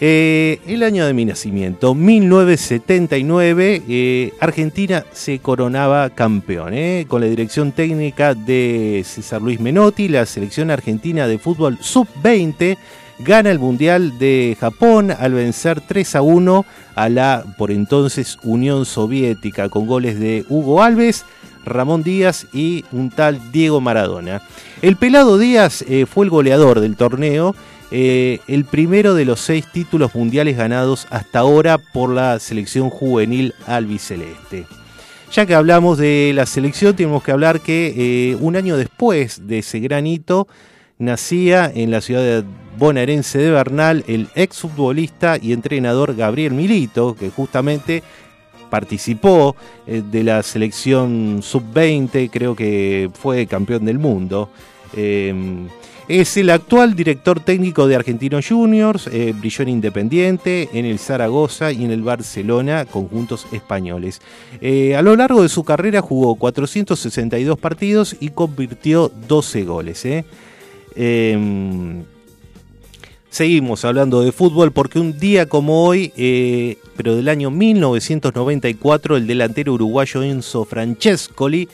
Eh, 0.00 0.60
el 0.66 0.82
año 0.82 1.06
de 1.06 1.14
mi 1.14 1.24
nacimiento, 1.24 1.94
1979, 1.94 3.82
eh, 3.88 4.32
Argentina 4.40 5.04
se 5.12 5.38
coronaba 5.38 6.10
campeón, 6.10 6.74
eh, 6.74 7.06
con 7.06 7.20
la 7.20 7.28
dirección 7.28 7.70
técnica 7.70 8.34
de 8.34 9.02
César 9.06 9.40
Luis 9.40 9.60
Menotti, 9.60 10.08
la 10.08 10.26
selección 10.26 10.72
argentina 10.72 11.28
de 11.28 11.38
fútbol 11.38 11.78
sub-20 11.80 12.76
gana 13.20 13.52
el 13.52 13.60
Mundial 13.60 14.18
de 14.18 14.56
Japón 14.58 15.12
al 15.12 15.32
vencer 15.32 15.80
3 15.80 16.16
a 16.16 16.22
1 16.22 16.66
a 16.96 17.08
la 17.08 17.44
por 17.56 17.70
entonces 17.70 18.36
Unión 18.42 18.86
Soviética 18.86 19.68
con 19.68 19.86
goles 19.86 20.18
de 20.18 20.44
Hugo 20.48 20.82
Alves, 20.82 21.24
Ramón 21.64 22.02
Díaz 22.02 22.48
y 22.52 22.84
un 22.90 23.10
tal 23.10 23.52
Diego 23.52 23.80
Maradona. 23.80 24.42
El 24.82 24.96
pelado 24.96 25.38
Díaz 25.38 25.84
fue 26.12 26.24
el 26.24 26.30
goleador 26.30 26.80
del 26.80 26.96
torneo, 26.96 27.54
eh, 27.90 28.40
el 28.48 28.64
primero 28.64 29.14
de 29.14 29.24
los 29.24 29.40
seis 29.40 29.66
títulos 29.72 30.14
mundiales 30.14 30.56
ganados 30.56 31.06
hasta 31.10 31.40
ahora 31.40 31.78
por 31.78 32.10
la 32.10 32.38
selección 32.38 32.90
juvenil 32.90 33.54
albiceleste. 33.66 34.66
Ya 35.32 35.46
que 35.46 35.54
hablamos 35.54 35.98
de 35.98 36.32
la 36.34 36.46
selección, 36.46 36.94
tenemos 36.94 37.22
que 37.22 37.32
hablar 37.32 37.60
que 37.60 37.92
eh, 37.96 38.36
un 38.36 38.54
año 38.56 38.76
después 38.76 39.48
de 39.48 39.58
ese 39.58 39.80
gran 39.80 40.06
hito, 40.06 40.46
nacía 40.98 41.70
en 41.74 41.90
la 41.90 42.00
ciudad 42.00 42.44
bonaerense 42.78 43.38
de 43.38 43.50
Bernal 43.50 44.04
el 44.06 44.28
exfutbolista 44.36 45.36
y 45.40 45.52
entrenador 45.52 46.14
Gabriel 46.14 46.52
Milito, 46.52 47.16
que 47.16 47.30
justamente 47.30 48.04
participó 48.70 49.56
eh, 49.86 50.02
de 50.08 50.22
la 50.22 50.42
selección 50.42 51.40
sub-20, 51.42 52.30
creo 52.30 52.54
que 52.54 53.10
fue 53.12 53.46
campeón 53.46 53.84
del 53.84 53.98
mundo. 53.98 54.50
Eh, 54.96 55.66
es 56.08 56.36
el 56.36 56.50
actual 56.50 56.94
director 56.94 57.40
técnico 57.40 57.86
de 57.86 57.96
Argentinos 57.96 58.48
Juniors, 58.48 59.08
eh, 59.08 59.34
brilló 59.36 59.62
en 59.62 59.68
Independiente, 59.70 60.68
en 60.72 60.84
el 60.84 60.98
Zaragoza 60.98 61.72
y 61.72 61.84
en 61.84 61.90
el 61.90 62.02
Barcelona, 62.02 62.84
conjuntos 62.84 63.46
españoles. 63.52 64.20
Eh, 64.60 64.96
a 64.96 65.02
lo 65.02 65.16
largo 65.16 65.42
de 65.42 65.48
su 65.48 65.64
carrera 65.64 66.00
jugó 66.00 66.34
462 66.36 67.58
partidos 67.58 68.16
y 68.20 68.30
convirtió 68.30 69.10
12 69.28 69.64
goles. 69.64 70.04
eh. 70.04 70.24
Eh, 70.96 72.04
Seguimos 73.34 73.84
hablando 73.84 74.20
de 74.20 74.30
fútbol 74.30 74.70
porque 74.70 75.00
un 75.00 75.18
día 75.18 75.48
como 75.48 75.86
hoy, 75.88 76.12
eh, 76.16 76.78
pero 76.96 77.16
del 77.16 77.28
año 77.28 77.50
1994, 77.50 79.16
el 79.16 79.26
delantero 79.26 79.72
uruguayo 79.72 80.22
Enzo 80.22 80.64
Francescoli 80.64 81.68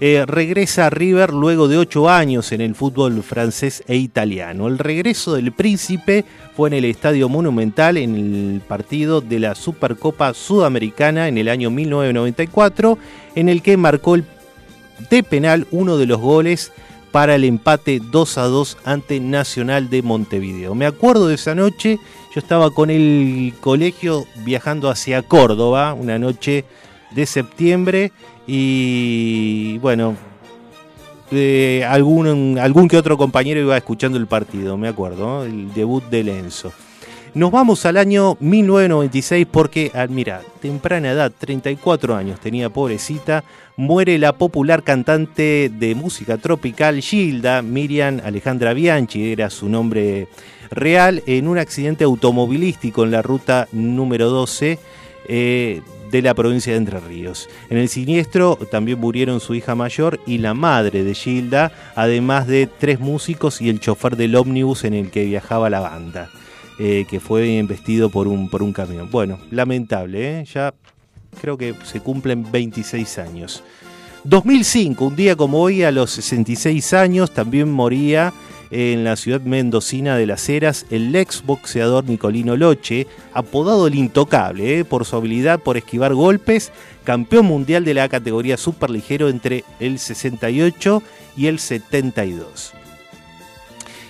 eh, 0.00 0.24
regresa 0.26 0.86
a 0.86 0.90
River 0.90 1.32
luego 1.32 1.68
de 1.68 1.78
ocho 1.78 2.08
años 2.08 2.52
en 2.52 2.60
el 2.60 2.74
fútbol 2.74 3.22
francés 3.22 3.82
e 3.86 3.96
italiano. 3.96 4.68
El 4.68 4.78
regreso 4.78 5.34
del 5.34 5.52
príncipe 5.52 6.24
fue 6.54 6.68
en 6.68 6.74
el 6.74 6.84
Estadio 6.84 7.28
Monumental 7.28 7.96
en 7.96 8.14
el 8.14 8.60
partido 8.60 9.20
de 9.20 9.40
la 9.40 9.54
Supercopa 9.54 10.34
Sudamericana 10.34 11.28
en 11.28 11.38
el 11.38 11.48
año 11.48 11.70
1994, 11.70 12.98
en 13.34 13.48
el 13.48 13.62
que 13.62 13.76
marcó 13.76 14.16
el, 14.16 14.24
de 15.10 15.22
penal 15.22 15.66
uno 15.70 15.96
de 15.96 16.06
los 16.06 16.20
goles 16.20 16.72
para 17.10 17.34
el 17.34 17.44
empate 17.44 18.00
2 18.12 18.38
a 18.38 18.42
2 18.42 18.78
ante 18.84 19.20
Nacional 19.20 19.88
de 19.88 20.02
Montevideo. 20.02 20.74
Me 20.74 20.84
acuerdo 20.84 21.28
de 21.28 21.36
esa 21.36 21.54
noche, 21.54 21.98
yo 22.34 22.40
estaba 22.40 22.70
con 22.70 22.90
el 22.90 23.54
colegio 23.60 24.26
viajando 24.44 24.90
hacia 24.90 25.22
Córdoba, 25.22 25.94
una 25.94 26.18
noche 26.18 26.66
de 27.12 27.24
septiembre, 27.24 28.12
y 28.46 29.78
bueno, 29.78 30.16
algún, 31.88 32.58
algún 32.58 32.88
que 32.88 32.96
otro 32.96 33.16
compañero 33.16 33.60
iba 33.60 33.76
escuchando 33.76 34.18
el 34.18 34.26
partido, 34.26 34.76
me 34.76 34.88
acuerdo, 34.88 35.26
¿no? 35.26 35.44
el 35.44 35.72
debut 35.74 36.04
de 36.04 36.24
Lenzo. 36.24 36.72
Nos 37.34 37.50
vamos 37.50 37.84
al 37.84 37.98
año 37.98 38.38
1996 38.40 39.46
porque, 39.50 39.90
ah, 39.94 40.06
mira, 40.08 40.40
temprana 40.62 41.10
edad, 41.10 41.30
34 41.38 42.16
años 42.16 42.40
tenía 42.40 42.70
pobrecita, 42.70 43.44
muere 43.76 44.16
la 44.18 44.32
popular 44.32 44.82
cantante 44.82 45.70
de 45.70 45.94
música 45.94 46.38
tropical 46.38 47.02
Gilda, 47.02 47.60
Miriam 47.60 48.22
Alejandra 48.24 48.72
Bianchi, 48.72 49.32
era 49.32 49.50
su 49.50 49.68
nombre 49.68 50.28
real, 50.70 51.22
en 51.26 51.46
un 51.46 51.58
accidente 51.58 52.04
automovilístico 52.04 53.04
en 53.04 53.10
la 53.10 53.20
ruta 53.20 53.68
número 53.70 54.30
12 54.30 54.78
eh, 55.28 55.82
de 56.10 56.22
la 56.22 56.34
provincia 56.34 56.72
de 56.72 56.78
Entre 56.78 57.00
Ríos. 57.00 57.48
En 57.70 57.78
el 57.78 57.88
siniestro 57.88 58.56
también 58.70 58.98
murieron 58.98 59.40
su 59.40 59.54
hija 59.54 59.74
mayor 59.74 60.20
y 60.26 60.38
la 60.38 60.54
madre 60.54 61.04
de 61.04 61.14
Gilda, 61.14 61.72
además 61.94 62.46
de 62.46 62.66
tres 62.66 63.00
músicos 63.00 63.60
y 63.60 63.68
el 63.68 63.80
chofer 63.80 64.16
del 64.16 64.36
ómnibus 64.36 64.84
en 64.84 64.94
el 64.94 65.10
que 65.10 65.24
viajaba 65.24 65.70
la 65.70 65.80
banda. 65.80 66.30
eh, 66.78 67.06
que 67.08 67.20
fue 67.20 67.58
embestido 67.58 68.10
por 68.10 68.28
un, 68.28 68.50
por 68.50 68.62
un 68.62 68.72
camión. 68.72 69.08
Bueno, 69.10 69.38
lamentable, 69.50 70.40
¿eh? 70.40 70.44
ya 70.44 70.74
creo 71.40 71.56
que 71.56 71.74
se 71.84 72.00
cumplen 72.00 72.50
26 72.50 73.18
años. 73.18 73.62
2005, 74.24 75.04
un 75.06 75.16
día 75.16 75.36
como 75.36 75.60
hoy, 75.60 75.84
a 75.84 75.90
los 75.90 76.10
66 76.10 76.92
años, 76.94 77.30
también 77.32 77.70
moría 77.70 78.32
en 78.70 79.04
la 79.04 79.16
ciudad 79.16 79.40
mendocina 79.40 80.16
de 80.16 80.26
Las 80.26 80.48
Heras 80.48 80.86
el 80.90 81.14
ex 81.14 81.44
boxeador 81.44 82.04
Nicolino 82.04 82.56
Loche, 82.56 83.06
apodado 83.32 83.86
el 83.86 83.94
Intocable, 83.94 84.80
¿eh? 84.80 84.84
por 84.84 85.04
su 85.04 85.16
habilidad 85.16 85.60
por 85.60 85.76
esquivar 85.76 86.14
golpes, 86.14 86.72
campeón 87.04 87.46
mundial 87.46 87.84
de 87.84 87.94
la 87.94 88.08
categoría 88.08 88.56
superligero 88.56 89.28
entre 89.28 89.64
el 89.80 89.98
68 89.98 91.02
y 91.36 91.46
el 91.46 91.58
72. 91.58 92.72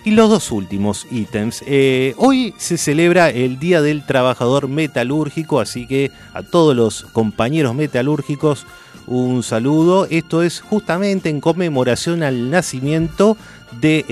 Y 0.05 0.13
los 0.13 0.31
dos 0.31 0.53
últimos 0.53 1.05
ítems. 1.11 1.65
Eh, 1.67 2.15
hoy 2.17 2.55
se 2.59 2.79
celebra 2.79 3.29
el 3.29 3.59
Día 3.59 3.83
del 3.83 4.07
Trabajador 4.07 4.69
Metalúrgico, 4.69 5.59
así 5.59 5.89
que 5.89 6.13
a 6.33 6.45
todos 6.45 6.77
los 6.77 7.03
compañeros 7.07 7.75
metalúrgicos 7.75 8.67
un 9.07 9.43
saludo. 9.43 10.07
Esto 10.11 10.43
es 10.43 10.61
justamente 10.61 11.29
en 11.29 11.41
conmemoración 11.41 12.23
al 12.23 12.51
nacimiento 12.51 13.37
del 13.81 14.07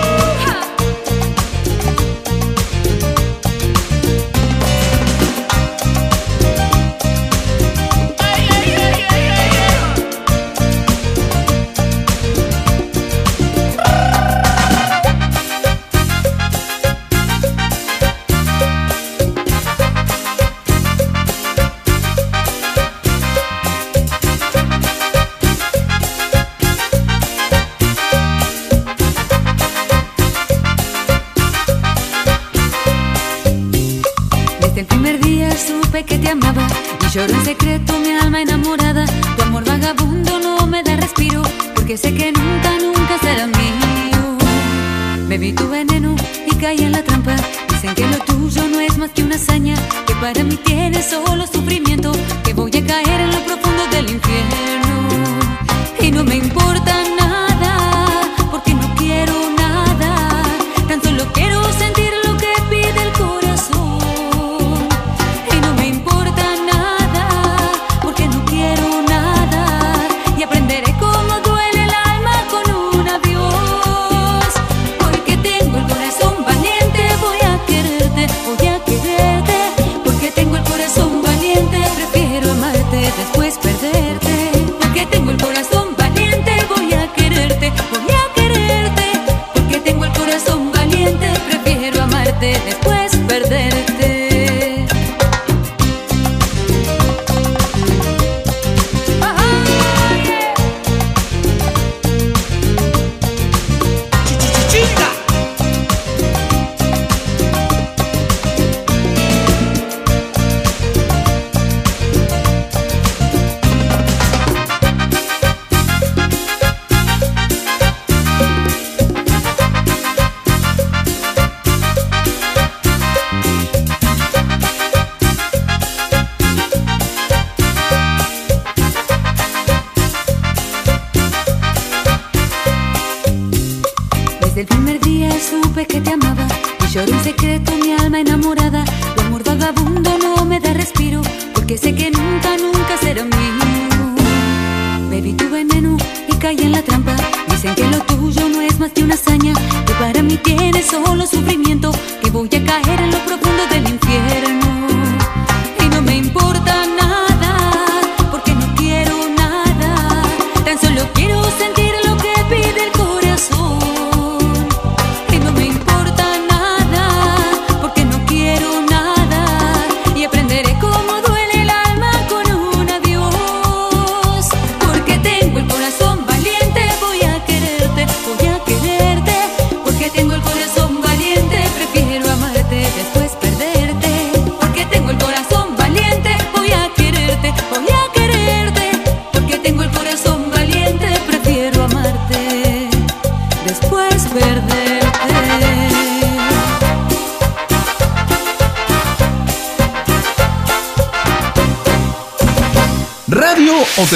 Solo 151.04 151.35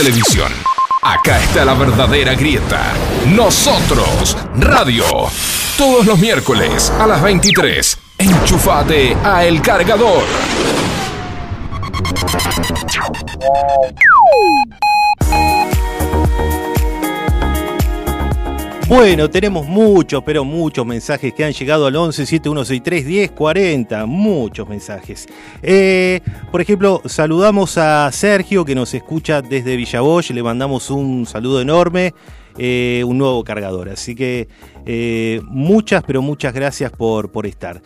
televisión. 0.02 0.50
Acá 1.02 1.44
está 1.44 1.66
la 1.66 1.74
verdadera 1.74 2.34
grieta. 2.34 2.94
Nosotros, 3.36 4.38
radio. 4.56 5.04
Todos 5.78 6.06
los 6.06 6.18
miércoles 6.18 6.90
a 6.98 7.06
las 7.06 7.22
23. 7.22 7.98
Enchufate 8.20 9.18
a 9.26 9.44
El 9.44 9.62
Cargador. 9.62 10.24
Bueno, 18.90 19.30
tenemos 19.30 19.68
muchos, 19.68 20.24
pero 20.24 20.44
muchos 20.44 20.84
mensajes 20.84 21.32
que 21.32 21.46
han 21.46 21.54
llegado 21.54 21.86
al 21.86 21.96
11 21.96 22.26
7163 22.26 23.06
1040. 23.06 24.06
Muchos 24.08 24.68
mensajes. 24.68 25.28
Eh, 25.62 26.22
por 26.52 26.62
ejemplo, 26.62 27.02
saludamos 27.06 27.78
a 27.78 28.12
Sergio 28.12 28.66
que 28.66 28.76
nos 28.76 28.94
escucha 28.94 29.42
desde 29.42 29.76
Villaboy. 29.76 30.24
Le 30.30 30.44
mandamos 30.44 30.90
un 30.90 31.26
saludo 31.26 31.62
enorme. 31.62 32.14
Eh, 32.62 33.04
un 33.06 33.18
nuevo 33.18 33.42
cargador. 33.46 33.88
Así 33.88 34.16
que 34.16 34.50
eh, 34.86 35.40
muchas, 35.46 36.04
pero 36.04 36.22
muchas 36.22 36.54
gracias 36.54 36.92
por, 36.92 37.32
por 37.32 37.46
estar. 37.46 37.82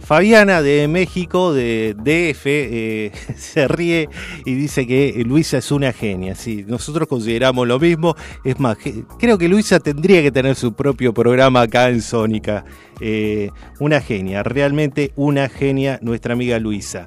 Fabiana 0.00 0.62
de 0.62 0.88
México, 0.88 1.52
de 1.52 1.94
DF, 1.94 3.36
se 3.36 3.68
ríe 3.68 4.08
y 4.44 4.54
dice 4.54 4.84
que 4.84 5.22
Luisa 5.24 5.58
es 5.58 5.70
una 5.70 5.92
genia. 5.92 6.34
Sí, 6.34 6.64
nosotros 6.66 7.06
consideramos 7.06 7.68
lo 7.68 7.78
mismo. 7.78 8.16
Es 8.42 8.58
más, 8.58 8.78
creo 9.20 9.38
que 9.38 9.48
Luisa 9.48 9.78
tendría 9.78 10.22
que 10.22 10.32
tener 10.32 10.56
su 10.56 10.72
propio 10.72 11.14
programa 11.14 11.60
acá 11.60 11.88
en 11.88 12.02
Sónica. 12.02 12.64
una 13.78 14.00
genia, 14.00 14.42
realmente 14.42 15.12
una 15.14 15.48
genia, 15.48 16.00
nuestra 16.02 16.32
amiga 16.32 16.51
Luisa. 16.58 17.06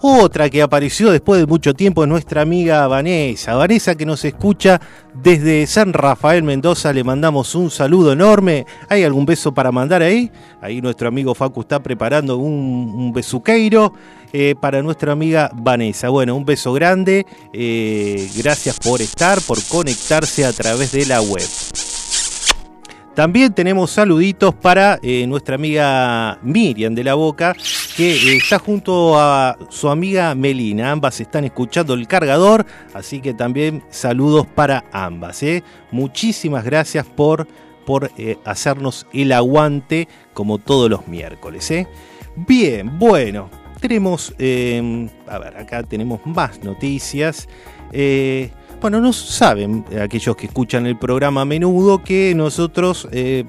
Otra 0.00 0.48
que 0.48 0.62
apareció 0.62 1.10
después 1.10 1.40
de 1.40 1.46
mucho 1.46 1.74
tiempo 1.74 2.04
es 2.04 2.08
nuestra 2.08 2.42
amiga 2.42 2.86
Vanessa. 2.86 3.56
Vanessa 3.56 3.96
que 3.96 4.06
nos 4.06 4.24
escucha 4.24 4.80
desde 5.12 5.66
San 5.66 5.92
Rafael 5.92 6.44
Mendoza. 6.44 6.92
Le 6.92 7.02
mandamos 7.02 7.56
un 7.56 7.68
saludo 7.68 8.12
enorme. 8.12 8.64
¿Hay 8.88 9.02
algún 9.02 9.26
beso 9.26 9.52
para 9.52 9.72
mandar 9.72 10.02
ahí? 10.02 10.30
Ahí 10.60 10.80
nuestro 10.80 11.08
amigo 11.08 11.34
Facu 11.34 11.62
está 11.62 11.82
preparando 11.82 12.36
un, 12.36 13.12
besuqueiro 13.12 13.92
eh, 14.32 14.54
para 14.60 14.82
nuestra 14.82 15.10
amiga 15.10 15.50
Vanessa. 15.52 16.10
Bueno, 16.10 16.36
un 16.36 16.44
beso 16.44 16.72
grande. 16.72 17.26
Eh, 17.52 18.30
gracias 18.36 18.78
por 18.78 19.02
estar, 19.02 19.40
por 19.40 19.58
conectarse 19.64 20.44
a 20.44 20.52
través 20.52 20.92
de 20.92 21.06
la 21.06 21.20
web. 21.20 21.97
También 23.18 23.52
tenemos 23.52 23.90
saluditos 23.90 24.54
para 24.54 25.00
eh, 25.02 25.26
nuestra 25.26 25.56
amiga 25.56 26.38
Miriam 26.40 26.94
de 26.94 27.02
la 27.02 27.14
Boca, 27.14 27.52
que 27.96 28.12
eh, 28.12 28.36
está 28.36 28.60
junto 28.60 29.18
a 29.18 29.58
su 29.70 29.88
amiga 29.88 30.36
Melina. 30.36 30.92
Ambas 30.92 31.20
están 31.20 31.44
escuchando 31.44 31.94
el 31.94 32.06
cargador, 32.06 32.64
así 32.94 33.20
que 33.20 33.34
también 33.34 33.82
saludos 33.90 34.46
para 34.46 34.84
ambas. 34.92 35.42
¿eh? 35.42 35.64
Muchísimas 35.90 36.64
gracias 36.64 37.06
por, 37.06 37.48
por 37.84 38.12
hacernos 38.44 39.04
el 39.12 39.32
aguante 39.32 40.06
como 40.32 40.58
todos 40.58 40.88
los 40.88 41.08
miércoles. 41.08 41.72
Bien, 42.36 43.00
bueno, 43.00 43.50
tenemos, 43.80 44.30
a 44.30 45.38
ver, 45.40 45.56
acá 45.56 45.82
tenemos 45.82 46.24
más 46.24 46.62
noticias. 46.62 47.48
Bueno, 48.80 49.00
no 49.00 49.12
saben 49.12 49.84
aquellos 50.00 50.36
que 50.36 50.46
escuchan 50.46 50.86
el 50.86 50.96
programa 50.96 51.40
a 51.40 51.44
menudo 51.44 52.04
que 52.04 52.32
nosotros 52.36 53.08
eh, 53.10 53.44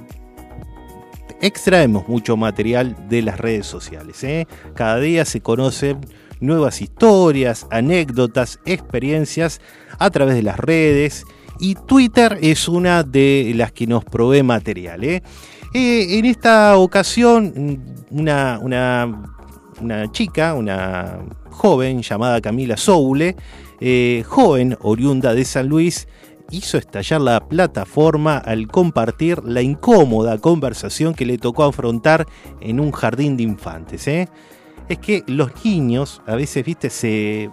extraemos 1.39 2.07
mucho 2.07 2.35
material 2.35 2.95
de 3.09 3.21
las 3.21 3.39
redes 3.39 3.67
sociales. 3.67 4.23
¿eh? 4.23 4.47
Cada 4.73 4.99
día 4.99 5.25
se 5.25 5.41
conocen 5.41 5.99
nuevas 6.39 6.81
historias, 6.81 7.67
anécdotas, 7.69 8.59
experiencias 8.65 9.61
a 9.99 10.09
través 10.09 10.33
de 10.33 10.41
las 10.41 10.57
redes 10.57 11.25
y 11.59 11.75
Twitter 11.75 12.39
es 12.41 12.67
una 12.67 13.03
de 13.03 13.51
las 13.55 13.71
que 13.71 13.85
nos 13.85 14.03
provee 14.03 14.41
material. 14.41 15.03
¿eh? 15.03 15.21
en 15.75 16.25
esta 16.25 16.75
ocasión, 16.75 17.83
una, 18.09 18.57
una, 18.63 19.35
una 19.79 20.11
chica, 20.11 20.55
una 20.55 21.19
joven 21.51 22.01
llamada 22.01 22.41
Camila 22.41 22.77
Soule, 22.77 23.35
eh, 23.79 24.23
joven 24.27 24.77
oriunda 24.81 25.33
de 25.33 25.45
San 25.45 25.67
Luis, 25.67 26.07
hizo 26.51 26.77
estallar 26.77 27.21
la 27.21 27.47
plataforma 27.47 28.37
al 28.37 28.67
compartir 28.67 29.43
la 29.43 29.61
incómoda 29.61 30.37
conversación 30.39 31.13
que 31.13 31.25
le 31.25 31.37
tocó 31.37 31.63
afrontar 31.63 32.25
en 32.61 32.79
un 32.79 32.91
jardín 32.91 33.37
de 33.37 33.43
infantes. 33.43 34.07
¿eh? 34.07 34.27
Es 34.87 34.97
que 34.99 35.23
los 35.27 35.51
niños, 35.63 36.21
a 36.25 36.35
veces, 36.35 36.65
viste, 36.65 36.89
se... 36.89 37.51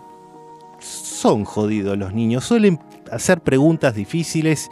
son 0.80 1.44
jodidos 1.44 1.98
los 1.98 2.12
niños, 2.14 2.44
suelen 2.44 2.80
hacer 3.10 3.40
preguntas 3.40 3.94
difíciles 3.94 4.70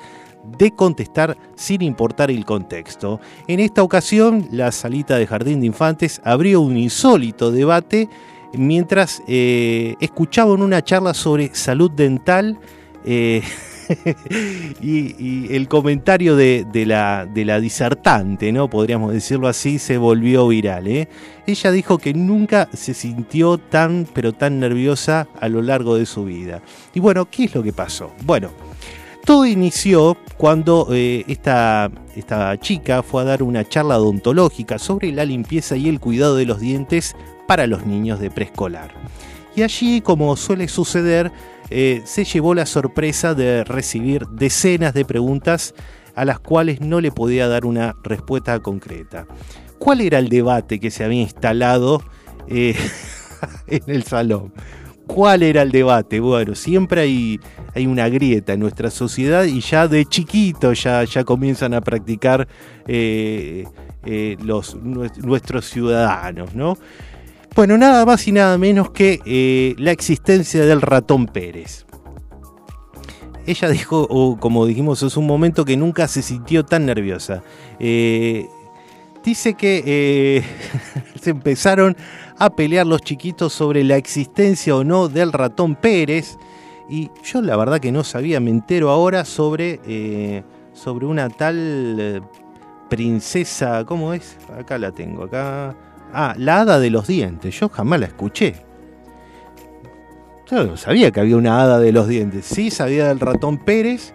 de 0.59 0.71
contestar 0.75 1.37
sin 1.57 1.83
importar 1.83 2.31
el 2.31 2.45
contexto. 2.45 3.21
En 3.49 3.61
esta 3.61 3.83
ocasión, 3.83 4.47
la 4.51 4.73
salita 4.73 5.17
de 5.17 5.27
jardín 5.27 5.61
de 5.61 5.67
infantes 5.67 6.21
abrió 6.25 6.61
un 6.61 6.77
insólito 6.77 7.51
debate 7.51 8.09
mientras 8.57 9.23
eh, 9.27 9.97
escuchaban 10.01 10.63
una 10.63 10.83
charla 10.83 11.15
sobre 11.15 11.55
salud 11.55 11.91
dental 11.91 12.59
eh, 13.05 13.43
y, 14.81 15.55
el 15.55 15.69
comentario 15.69 16.37
de, 16.37 16.65
la, 16.87 17.61
disertante, 17.61 18.53
¿no? 18.53 18.69
podríamos 18.69 19.13
decirlo 19.13 19.49
así, 19.49 19.79
se 19.79 19.99
volvió 19.99 20.49
viral. 20.49 20.87
¿eh? 20.89 21.09
Ella 21.47 21.71
dijo 21.71 21.99
que 21.99 22.15
nunca 22.15 22.69
se 22.73 22.95
sintió 22.95 23.59
tan, 23.59 24.07
pero 24.13 24.33
tan 24.33 24.61
nerviosa 24.61 25.29
a 25.41 25.49
lo 25.49 25.61
largo 25.61 25.97
de 25.97 26.07
su 26.07 26.25
vida. 26.25 26.63
Y 26.95 27.01
bueno, 27.01 27.27
¿qué 27.31 27.45
es 27.45 27.55
lo 27.55 27.63
que 27.63 27.73
pasó? 27.73 28.11
Bueno, 28.25 28.51
todo 29.25 29.47
inició 29.47 30.17
cuando 30.37 30.89
esta, 30.93 31.91
esta 32.17 32.59
chica 32.59 33.03
fue 33.03 33.23
a 33.23 33.25
dar 33.25 33.43
una 33.43 33.67
charla 33.67 33.99
odontológica 33.99 34.79
sobre 34.79 35.13
la 35.13 35.25
limpieza 35.25 35.77
y 35.77 35.89
el 35.89 36.01
cuidado 36.01 36.37
de 36.37 36.47
los 36.47 36.61
dientes 36.61 37.15
para 37.47 37.67
los 37.67 37.87
niños 37.87 38.21
de 38.21 38.31
preescolar. 38.31 38.93
Y 39.57 39.63
allí, 39.63 40.01
como 40.01 40.37
suele 40.37 40.69
suceder, 40.69 41.31
eh, 41.71 42.03
se 42.05 42.25
llevó 42.25 42.55
la 42.55 42.67
sorpresa 42.67 43.35
de 43.35 43.65
recibir 43.65 44.27
decenas 44.29 44.95
de 44.95 45.05
preguntas 45.05 45.75
a 46.15 46.25
las 46.25 46.39
cuales 46.41 46.81
no 46.81 47.01
le 47.01 47.11
podía 47.11 47.49
dar 47.49 47.65
una 47.65 47.95
respuesta 48.03 48.59
concreta. 48.61 49.27
¿Cuál 49.79 50.01
era 50.01 50.19
el 50.19 50.29
debate 50.29 50.79
que 50.79 50.91
se 50.91 51.05
había 51.05 51.23
instalado 51.23 52.03
eh, 52.49 52.77
en 53.67 53.83
el 53.87 54.03
salón? 54.05 54.53
¿Cuál 55.07 55.43
era 55.43 55.63
el 55.63 55.71
debate? 55.71 56.19
Bueno, 56.19 56.55
siempre 56.55 57.03
hay, 57.03 57.41
hay, 57.75 57.87
una 57.87 58.09
grieta 58.09 58.55
en 58.55 58.61
nuestra 58.61 58.91
sociedad 58.91 59.45
y 59.45 59.61
ya 59.61 59.87
de 59.87 60.07
chiquito 60.07 60.73
ya, 60.73 61.05
ya 61.05 61.25
comienzan 61.25 61.75
a 61.75 61.83
practicar 61.83 62.49
eh, 62.87 63.67
los, 64.43 64.77
nuestros 64.77 65.67
ciudadanos, 65.69 66.55
¿no? 66.55 66.79
Bueno, 67.55 67.79
nada 67.79 68.05
más 68.05 68.27
y 68.27 68.33
nada 68.33 68.59
menos 68.59 68.91
que 68.91 69.21
eh, 69.25 69.77
la 69.79 69.93
existencia 69.93 70.67
del 70.67 70.81
ratón 70.81 71.27
Pérez. 71.27 71.87
Ella 73.47 73.69
dijo, 73.69 74.09
o 74.11 74.37
como 74.41 74.67
dijimos 74.67 75.01
hace 75.05 75.17
un 75.21 75.29
momento, 75.29 75.65
que 75.65 75.77
nunca 75.77 76.09
se 76.09 76.21
sintió 76.21 76.65
tan 76.65 76.85
nerviosa. 76.85 77.45
Eh, 77.79 78.49
dice 79.23 79.55
que 79.55 79.85
eh, 79.87 80.45
se 81.21 81.31
empezaron 81.31 81.97
a 82.41 82.51
pelear 82.51 82.89
los 82.89 83.03
chiquitos 83.03 83.53
sobre 83.53 83.85
la 83.85 83.99
existencia 83.99 84.75
o 84.75 84.83
no 84.83 85.09
del 85.09 85.33
ratón 85.33 85.77
Pérez. 85.77 86.37
Y 86.91 87.13
yo 87.23 87.41
la 87.41 87.57
verdad 87.57 87.79
que 87.79 87.93
no 87.93 88.03
sabía, 88.03 88.41
me 88.41 88.51
entero 88.51 88.91
ahora 88.91 89.25
sobre, 89.25 90.43
sobre 90.73 91.07
una 91.07 91.31
tal 91.31 92.29
princesa, 92.91 93.85
¿cómo 93.85 94.13
es? 94.13 94.37
Acá 94.59 94.77
la 94.77 94.91
tengo, 94.91 95.23
acá 95.23 95.75
Ah, 96.15 96.35
la 96.39 96.61
hada 96.61 96.79
de 96.79 96.91
los 96.91 97.09
dientes. 97.09 97.59
Yo 97.59 97.69
jamás 97.69 97.99
la 98.01 98.07
escuché. 98.07 98.55
Yo 100.49 100.65
no 100.65 100.77
sabía 100.77 101.11
que 101.11 101.21
había 101.21 101.37
una 101.37 101.61
hada 101.61 101.81
de 101.81 101.91
los 101.91 102.07
dientes. 102.07 102.45
Sí 102.45 102.71
sabía 102.71 103.09
del 103.09 103.19
ratón 103.19 103.59
Pérez, 103.59 104.15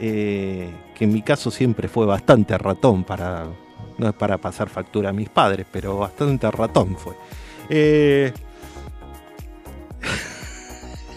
eh, 0.00 0.70
que 0.94 1.04
en 1.04 1.12
mi 1.12 1.22
caso 1.22 1.50
siempre 1.50 1.86
fue 1.86 2.04
bastante 2.04 2.58
ratón 2.58 3.04
para. 3.04 3.46
No 3.96 4.08
es 4.08 4.14
para 4.14 4.38
pasar 4.38 4.68
factura 4.68 5.10
a 5.10 5.12
mis 5.12 5.28
padres, 5.28 5.66
pero 5.70 5.98
bastante 5.98 6.50
ratón 6.50 6.96
fue. 6.96 7.14
Eh, 7.70 8.32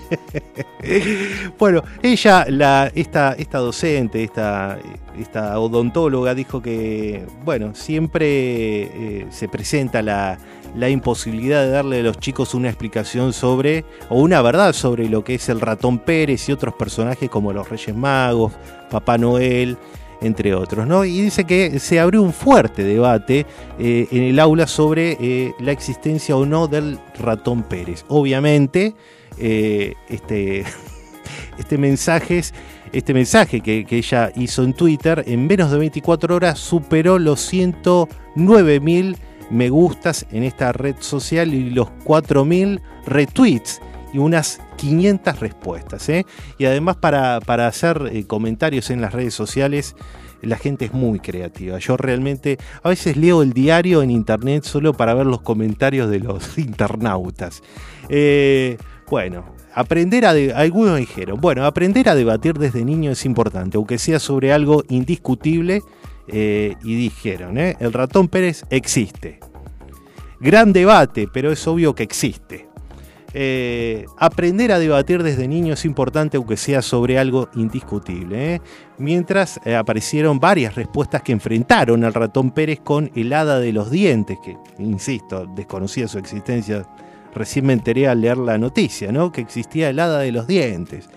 bueno, 1.59 1.83
ella, 2.01 2.45
la, 2.49 2.91
esta, 2.95 3.33
esta 3.33 3.59
docente, 3.59 4.23
esta, 4.23 4.79
esta 5.17 5.59
odontóloga, 5.59 6.33
dijo 6.33 6.61
que, 6.61 7.25
bueno, 7.43 7.75
siempre 7.75 8.23
eh, 8.23 9.27
se 9.29 9.47
presenta 9.47 10.01
la, 10.01 10.37
la, 10.75 10.89
imposibilidad 10.89 11.63
de 11.63 11.69
darle 11.69 11.99
a 11.99 12.03
los 12.03 12.17
chicos 12.19 12.53
una 12.53 12.69
explicación 12.69 13.33
sobre, 13.33 13.85
o 14.09 14.19
una 14.19 14.41
verdad 14.41 14.73
sobre 14.73 15.09
lo 15.09 15.23
que 15.23 15.35
es 15.35 15.49
el 15.49 15.61
ratón 15.61 15.99
Pérez 15.99 16.49
y 16.49 16.51
otros 16.51 16.73
personajes 16.73 17.29
como 17.29 17.53
los 17.53 17.69
Reyes 17.69 17.95
Magos, 17.95 18.53
Papá 18.89 19.17
Noel, 19.17 19.77
entre 20.21 20.53
otros, 20.53 20.85
¿no? 20.85 21.05
Y 21.05 21.21
dice 21.21 21.45
que 21.45 21.79
se 21.79 21.99
abrió 21.99 22.21
un 22.21 22.33
fuerte 22.33 22.83
debate 22.83 23.45
eh, 23.77 24.07
en 24.11 24.23
el 24.23 24.39
aula 24.39 24.67
sobre 24.67 25.17
eh, 25.19 25.53
la 25.59 25.71
existencia 25.71 26.35
o 26.35 26.45
no 26.45 26.67
del 26.67 26.99
ratón 27.17 27.63
Pérez. 27.63 28.05
Obviamente, 28.09 28.95
eh, 29.39 29.93
este, 30.09 30.65
este 31.57 31.77
mensaje, 31.77 32.41
este 32.91 33.13
mensaje 33.13 33.61
que, 33.61 33.85
ella 33.89 34.31
hizo 34.35 34.63
en 34.63 34.73
Twitter, 34.73 35.23
en 35.27 35.47
menos 35.47 35.71
de 35.71 35.77
24 35.77 36.35
horas 36.35 36.59
superó 36.59 37.19
los 37.19 37.39
109 37.41 38.79
mil 38.79 39.17
me 39.49 39.69
gustas 39.69 40.25
en 40.31 40.43
esta 40.43 40.71
red 40.71 40.95
social 40.99 41.53
y 41.53 41.71
los 41.71 41.87
4.000 42.05 42.81
retweets 43.05 43.81
y 44.13 44.17
unas 44.17 44.61
500 44.77 45.39
respuestas. 45.39 46.07
¿eh? 46.09 46.25
Y 46.57 46.65
además 46.65 46.97
para, 46.97 47.39
para 47.41 47.67
hacer 47.67 48.09
eh, 48.11 48.25
comentarios 48.25 48.89
en 48.89 49.01
las 49.01 49.13
redes 49.13 49.33
sociales, 49.33 49.95
la 50.41 50.57
gente 50.57 50.85
es 50.85 50.93
muy 50.93 51.19
creativa. 51.19 51.79
Yo 51.79 51.97
realmente 51.97 52.57
a 52.81 52.89
veces 52.89 53.17
leo 53.17 53.41
el 53.41 53.53
diario 53.53 54.01
en 54.01 54.11
internet 54.11 54.63
solo 54.63 54.93
para 54.93 55.13
ver 55.13 55.25
los 55.25 55.41
comentarios 55.41 56.09
de 56.09 56.19
los 56.19 56.57
internautas. 56.57 57.61
Bueno, 59.09 59.45
aprender 59.73 60.25
a... 60.25 60.31
algunos 60.59 60.97
dijeron, 60.97 61.39
bueno, 61.41 61.65
aprender 61.65 62.09
a 62.09 62.15
debatir 62.15 62.53
desde 62.55 62.85
niño 62.85 63.11
es 63.11 63.25
importante, 63.25 63.77
aunque 63.77 63.97
sea 63.97 64.19
sobre 64.19 64.53
algo 64.53 64.83
indiscutible. 64.89 65.81
y 66.27 66.95
dijeron, 66.95 67.57
el 67.57 67.93
ratón 67.93 68.27
Pérez 68.27 68.63
existe. 68.69 69.39
Gran 70.39 70.71
debate, 70.71 71.27
pero 71.31 71.51
es 71.51 71.67
obvio 71.67 71.93
que 71.95 72.03
existe. 72.03 72.69
Eh, 73.33 74.05
aprender 74.17 74.71
a 74.71 74.79
debatir 74.79 75.21
desde 75.21 75.47
niño 75.47 75.73
es 75.73 75.85
importante, 75.85 76.37
aunque 76.37 76.57
sea 76.57 76.81
sobre 76.81 77.19
algo 77.19 77.49
indiscutible. 77.55 78.55
¿eh? 78.55 78.61
Mientras 78.97 79.59
eh, 79.65 79.75
aparecieron 79.75 80.39
varias 80.39 80.75
respuestas 80.75 81.21
que 81.21 81.31
enfrentaron 81.31 82.03
al 82.03 82.13
ratón 82.13 82.51
Pérez 82.51 82.79
con 82.79 83.11
el 83.15 83.31
hada 83.33 83.59
de 83.59 83.71
los 83.71 83.91
dientes, 83.91 84.39
que, 84.43 84.57
insisto, 84.79 85.45
desconocía 85.55 86.07
su 86.07 86.17
existencia. 86.17 86.87
Recién 87.33 87.65
me 87.65 87.73
enteré 87.73 88.07
al 88.07 88.21
leer 88.21 88.37
la 88.37 88.57
noticia, 88.57 89.11
¿no? 89.11 89.31
Que 89.31 89.41
existía 89.41 89.89
el 89.89 89.99
hada 89.99 90.19
de 90.19 90.31
los 90.31 90.47
dientes. 90.47 91.09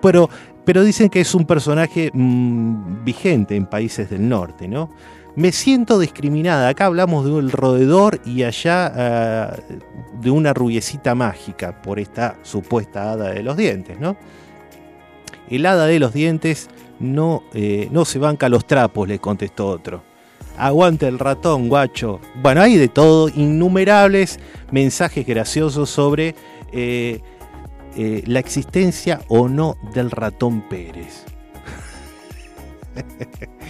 Pero, 0.00 0.28
pero 0.64 0.82
dicen 0.82 1.08
que 1.08 1.20
es 1.20 1.34
un 1.34 1.46
personaje 1.46 2.10
mm, 2.12 3.04
vigente 3.04 3.56
en 3.56 3.66
países 3.66 4.10
del 4.10 4.28
norte, 4.28 4.68
¿no? 4.68 4.90
Me 5.34 5.50
siento 5.50 5.98
discriminada. 5.98 6.68
Acá 6.68 6.86
hablamos 6.86 7.24
de 7.24 7.32
un 7.32 7.50
roedor 7.50 8.20
y 8.24 8.42
allá 8.42 8.92
ah, 8.94 9.56
de 10.20 10.30
una 10.30 10.52
rubiecita 10.52 11.14
mágica 11.14 11.80
por 11.80 11.98
esta 11.98 12.36
supuesta 12.42 13.12
hada 13.12 13.30
de 13.30 13.42
los 13.42 13.56
dientes, 13.56 13.98
¿no? 13.98 14.16
El 15.48 15.64
hada 15.66 15.86
de 15.86 15.98
los 15.98 16.12
dientes 16.12 16.68
no, 16.98 17.44
eh, 17.54 17.88
no 17.90 18.04
se 18.04 18.18
banca 18.18 18.48
los 18.48 18.66
trapos, 18.66 19.08
le 19.08 19.18
contestó 19.18 19.68
otro. 19.68 20.11
Aguante 20.56 21.08
el 21.08 21.18
ratón, 21.18 21.68
guacho. 21.68 22.20
Bueno, 22.42 22.60
hay 22.62 22.76
de 22.76 22.88
todo, 22.88 23.28
innumerables 23.28 24.38
mensajes 24.70 25.26
graciosos 25.26 25.90
sobre 25.90 26.34
eh, 26.72 27.20
eh, 27.96 28.22
la 28.26 28.38
existencia 28.38 29.20
o 29.28 29.48
no 29.48 29.76
del 29.94 30.10
ratón 30.10 30.62
Pérez. 30.68 31.24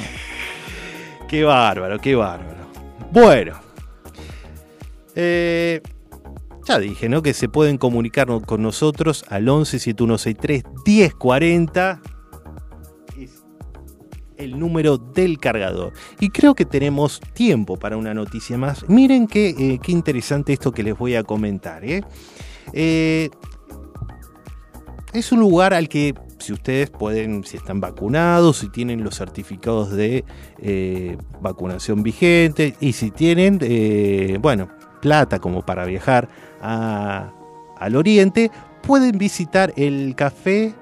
Qué 1.29 1.45
bárbaro, 1.45 1.99
qué 1.99 2.15
bárbaro. 2.15 2.67
Bueno. 3.11 3.55
Eh, 5.15 5.81
ya 6.67 6.79
dije, 6.79 7.09
¿no? 7.09 7.23
Que 7.23 7.33
se 7.33 7.49
pueden 7.49 7.79
comunicar 7.79 8.29
con 8.45 8.61
nosotros 8.61 9.25
al 9.31 9.49
11 9.49 9.79
7163 9.79 10.65
1040. 10.85 12.03
El 14.37 14.59
número 14.59 14.99
del 14.99 15.39
cargador. 15.39 15.93
Y 16.21 16.31
creo 16.31 16.55
que 16.55 16.65
tenemos 16.65 17.21
tiempo 17.33 17.77
para 17.77 17.97
una 17.97 18.15
noticia 18.15 18.57
más. 18.59 18.89
Miren 18.89 19.27
qué, 19.27 19.51
eh, 19.51 19.79
qué 19.83 19.93
interesante 19.93 20.53
esto 20.53 20.73
que 20.73 20.83
les 20.83 20.97
voy 20.97 21.15
a 21.15 21.23
comentar. 21.23 21.85
¿eh? 21.85 22.03
es 25.13 25.33
un 25.33 25.41
lugar 25.41 25.75
al 25.75 25.89
que 25.89 26.15
si 26.43 26.53
ustedes 26.53 26.91
pueden, 26.91 27.45
si 27.45 27.57
están 27.57 27.81
vacunados, 27.81 28.59
si 28.59 28.69
tienen 28.69 29.05
los 29.05 29.17
certificados 29.17 29.91
de 29.93 30.25
eh, 30.59 31.17
vacunación 31.41 32.03
vigente 32.03 32.75
y 32.81 32.93
si 32.93 33.11
tienen, 33.11 33.59
eh, 33.63 34.39
bueno, 34.41 34.69
plata 35.01 35.39
como 35.39 35.65
para 35.65 35.85
viajar 35.85 36.29
al 36.61 37.97
oriente, 37.97 38.51
pueden 38.83 39.19
visitar 39.19 39.73
el 39.77 40.15
café 40.17 40.75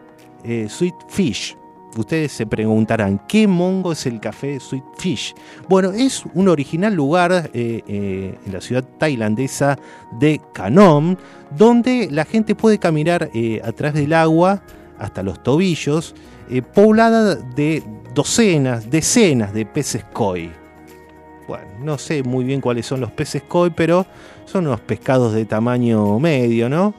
eh, 0.45 0.67
Sweet 0.69 0.95
Fish. 1.09 1.57
Ustedes 1.97 2.33
se 2.33 2.47
preguntarán, 2.47 3.21
¿qué 3.27 3.49
mongo 3.49 3.93
es 3.93 4.07
el 4.07 4.21
café 4.21 4.61
Sweet 4.61 4.85
Fish? 4.97 5.35
Bueno, 5.69 5.91
es 5.91 6.25
un 6.35 6.49
original 6.49 6.95
lugar 6.95 7.51
en 7.53 8.37
la 8.53 8.61
ciudad 8.61 8.85
tailandesa 8.99 9.77
de 10.13 10.41
Kanom, 10.55 11.17
donde 11.57 12.09
la 12.11 12.25
gente 12.25 12.55
puede 12.55 12.79
caminar 12.79 13.31
a 13.65 13.73
través 13.73 13.95
del 13.95 14.13
agua 14.13 14.63
hasta 15.01 15.23
los 15.23 15.43
tobillos, 15.43 16.15
eh, 16.49 16.63
poblada 16.63 17.35
de 17.35 17.83
docenas, 18.15 18.91
decenas 18.91 19.53
de 19.53 19.65
peces 19.67 20.05
koi. 20.13 20.51
Bueno, 21.49 21.65
no 21.81 21.99
sé 21.99 22.23
muy 22.23 22.45
bien 22.45 22.61
cuáles 22.61 22.87
son 22.87 23.01
los 23.01 23.11
peces 23.11 23.43
koi, 23.43 23.71
pero 23.71 24.07
son 24.45 24.67
unos 24.67 24.81
pescados 24.81 25.33
de 25.33 25.45
tamaño 25.45 26.19
medio, 26.19 26.69
¿no? 26.69 26.95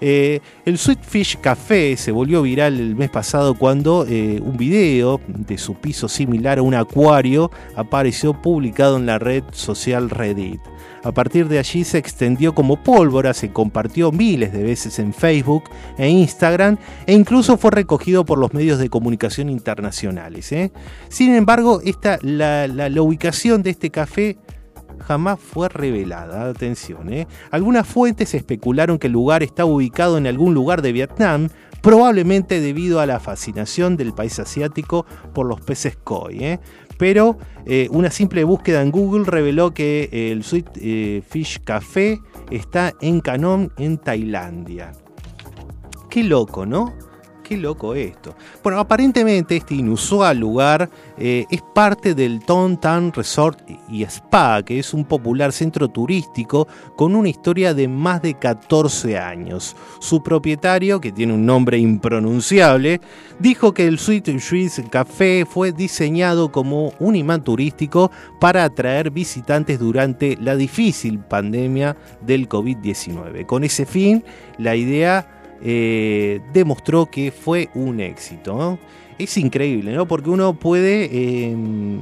Eh, 0.00 0.40
el 0.64 0.78
Sweet 0.78 1.02
Fish 1.02 1.38
Café 1.40 1.96
se 1.96 2.12
volvió 2.12 2.42
viral 2.42 2.78
el 2.78 2.96
mes 2.96 3.10
pasado 3.10 3.54
cuando 3.54 4.06
eh, 4.08 4.40
un 4.42 4.56
video 4.56 5.20
de 5.26 5.58
su 5.58 5.74
piso 5.74 6.08
similar 6.08 6.58
a 6.58 6.62
un 6.62 6.74
acuario 6.74 7.50
apareció 7.74 8.40
publicado 8.40 8.96
en 8.96 9.06
la 9.06 9.18
red 9.18 9.44
social 9.52 10.10
Reddit. 10.10 10.60
A 11.06 11.12
partir 11.12 11.46
de 11.46 11.60
allí 11.60 11.84
se 11.84 11.98
extendió 11.98 12.52
como 12.52 12.82
pólvora, 12.82 13.32
se 13.32 13.52
compartió 13.52 14.10
miles 14.10 14.52
de 14.52 14.64
veces 14.64 14.98
en 14.98 15.14
Facebook 15.14 15.62
e 15.98 16.08
Instagram 16.08 16.78
e 17.06 17.12
incluso 17.12 17.56
fue 17.56 17.70
recogido 17.70 18.24
por 18.24 18.38
los 18.38 18.52
medios 18.52 18.80
de 18.80 18.90
comunicación 18.90 19.48
internacionales. 19.48 20.50
¿eh? 20.50 20.72
Sin 21.08 21.32
embargo, 21.32 21.80
esta, 21.84 22.18
la, 22.22 22.66
ubicación 23.00 23.62
de 23.62 23.70
este 23.70 23.90
café 23.90 24.36
jamás 25.00 25.38
fue 25.40 25.68
revelada. 25.68 26.48
Atención, 26.48 27.12
¿eh? 27.12 27.26
Algunas 27.50 27.86
fuentes 27.86 28.34
especularon 28.34 28.98
que 28.98 29.06
el 29.06 29.12
lugar 29.12 29.42
está 29.42 29.64
ubicado 29.64 30.18
en 30.18 30.26
algún 30.26 30.54
lugar 30.54 30.82
de 30.82 30.92
Vietnam, 30.92 31.48
probablemente 31.82 32.60
debido 32.60 33.00
a 33.00 33.06
la 33.06 33.20
fascinación 33.20 33.96
del 33.96 34.12
país 34.12 34.38
asiático 34.38 35.06
por 35.32 35.46
los 35.46 35.60
peces 35.60 35.96
koi. 35.96 36.44
¿eh? 36.44 36.60
pero 36.98 37.36
eh, 37.66 37.88
una 37.90 38.10
simple 38.10 38.42
búsqueda 38.44 38.80
en 38.80 38.90
Google 38.90 39.24
reveló 39.24 39.74
que 39.74 40.08
el 40.32 40.42
Sweet 40.42 41.22
Fish 41.28 41.62
Café 41.62 42.20
está 42.50 42.94
en 43.00 43.20
Canon, 43.20 43.70
en 43.76 43.98
Tailandia. 43.98 44.92
Qué 46.08 46.24
loco, 46.24 46.64
¿no? 46.64 46.94
Qué 47.46 47.56
loco 47.56 47.94
esto. 47.94 48.34
Bueno, 48.60 48.80
aparentemente 48.80 49.56
este 49.56 49.76
inusual 49.76 50.36
lugar 50.36 50.90
eh, 51.16 51.44
es 51.48 51.62
parte 51.62 52.12
del 52.12 52.40
Ton 52.40 52.76
Tan 52.76 53.12
Resort 53.12 53.60
y 53.88 54.02
Spa, 54.02 54.64
que 54.64 54.80
es 54.80 54.92
un 54.92 55.04
popular 55.04 55.52
centro 55.52 55.86
turístico 55.86 56.66
con 56.96 57.14
una 57.14 57.28
historia 57.28 57.72
de 57.72 57.86
más 57.86 58.20
de 58.20 58.34
14 58.34 59.16
años. 59.16 59.76
Su 60.00 60.24
propietario, 60.24 61.00
que 61.00 61.12
tiene 61.12 61.34
un 61.34 61.46
nombre 61.46 61.78
impronunciable, 61.78 63.00
dijo 63.38 63.72
que 63.72 63.86
el 63.86 64.00
Sweet 64.00 64.40
Swiss 64.40 64.82
Café 64.90 65.46
fue 65.48 65.70
diseñado 65.70 66.50
como 66.50 66.94
un 66.98 67.14
imán 67.14 67.44
turístico 67.44 68.10
para 68.40 68.64
atraer 68.64 69.12
visitantes 69.12 69.78
durante 69.78 70.36
la 70.40 70.56
difícil 70.56 71.20
pandemia 71.20 71.96
del 72.22 72.48
COVID-19. 72.48 73.46
Con 73.46 73.62
ese 73.62 73.86
fin, 73.86 74.24
la 74.58 74.74
idea 74.74 75.35
eh, 75.68 76.40
demostró 76.52 77.06
que 77.06 77.32
fue 77.32 77.70
un 77.74 77.98
éxito. 77.98 78.78
Es 79.18 79.36
increíble, 79.36 79.92
¿no? 79.96 80.06
Porque 80.06 80.30
uno 80.30 80.54
puede, 80.54 81.46
em, 81.46 81.98